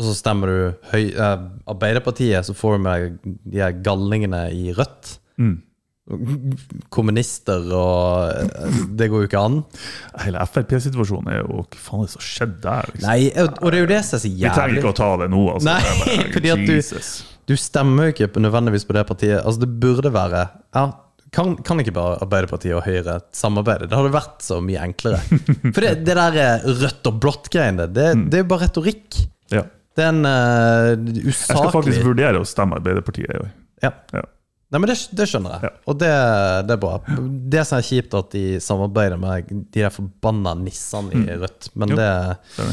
[0.00, 4.70] Og så stemmer du høy, eh, Arbeiderpartiet, så får du med de her galningene i
[4.76, 5.18] Rødt.
[5.40, 5.58] Mm.
[6.90, 9.58] Kommunister og eh, Det går jo ikke an.
[10.24, 12.88] Hele Frp-situasjonen er jo Hva faen er det som skjedde der?
[12.94, 13.06] Liksom?
[13.10, 14.80] Nei, og det er jo det som er så Vi trenger jævlig.
[14.82, 15.68] ikke å ta det nå, altså.
[15.68, 19.40] Nei, fordi at du- Du stemmer jo ikke nødvendigvis på det partiet.
[19.44, 20.42] Altså, det burde være
[20.76, 20.84] ja,
[21.34, 23.86] kan, kan ikke bare Arbeiderpartiet og Høyre samarbeide?
[23.90, 25.20] Det hadde vært så mye enklere.
[25.74, 29.20] For det, det der eh, rødt og blått-greiene, det, det er jo bare retorikk.
[29.54, 29.62] Ja.
[29.98, 33.50] Det er en uh, Jeg skal faktisk vurdere å stemme Arbeiderpartiet i år.
[33.86, 33.94] ja.
[34.14, 34.26] Ja.
[34.70, 35.70] Nei, men det, det skjønner jeg, Ja.
[35.90, 36.08] og det,
[36.68, 36.92] det er bra.
[37.50, 41.90] Det som er kjipt, at de samarbeider med de der forbanna nissene i Rødt, men
[41.90, 41.96] Jo.
[41.98, 42.06] det
[42.54, 42.66] det.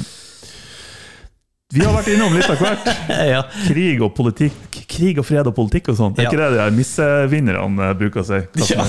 [1.75, 2.85] Vi har vært innom litt av hvert.
[3.27, 3.41] Ja.
[3.67, 4.77] Krig og politikk.
[4.87, 6.13] Krig og fred og politikk og sånn.
[6.15, 6.29] Det er Ja.
[6.31, 8.37] ikke det de her missevinnerne eh, bruker å si?
[8.71, 8.85] Ja.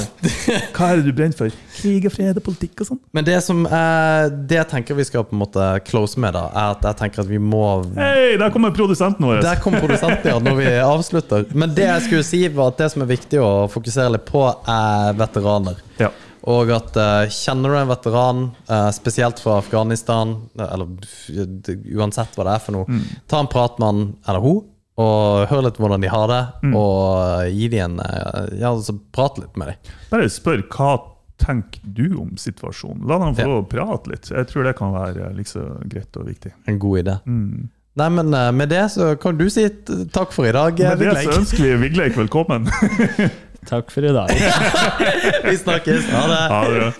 [0.76, 1.56] hva er det du brenner for?
[1.74, 3.00] Krig og fred og politikk og sånn.
[3.18, 6.44] Men det som er, det jeg tenker vi skal på en måte close med, da,
[6.54, 7.64] er at jeg tenker at vi må
[7.98, 9.42] Hei, der kommer produsenten vår!
[9.42, 11.50] Der kom produsenten, ja, når vi avslutter.
[11.58, 14.46] Men det jeg skulle si, var at det som er viktig å fokusere litt på,
[14.70, 15.82] er veteraner.
[15.98, 16.14] Ja.
[16.48, 18.38] Og at uh, kjenner du en veteran,
[18.70, 20.88] uh, spesielt fra Afghanistan, eh, eller
[21.98, 24.62] uansett hva det er for noe, ta en prat med han eller hun,
[24.98, 26.40] og hør litt hvordan de har det,
[26.74, 29.94] og gi de en eh, Ja, altså prat litt med dem.
[30.10, 30.90] Bare spør hva
[31.38, 33.04] tenker du om situasjonen.
[33.06, 33.62] La dem få Ja.
[33.70, 34.30] prate litt.
[34.32, 36.50] Jeg tror det kan være like så greit og viktig.
[36.66, 37.18] En god idé.
[37.98, 39.64] Nei, men eh, med det så kan du si
[40.14, 40.78] takk for i dag.
[40.78, 41.30] Med det Vigleik.
[41.30, 42.66] så ønsker vi Vigleik velkommen.
[43.68, 44.30] Takk for i dag.
[45.50, 46.08] Vi snakkes.
[46.12, 46.44] Ha det.
[46.54, 46.92] Ha det.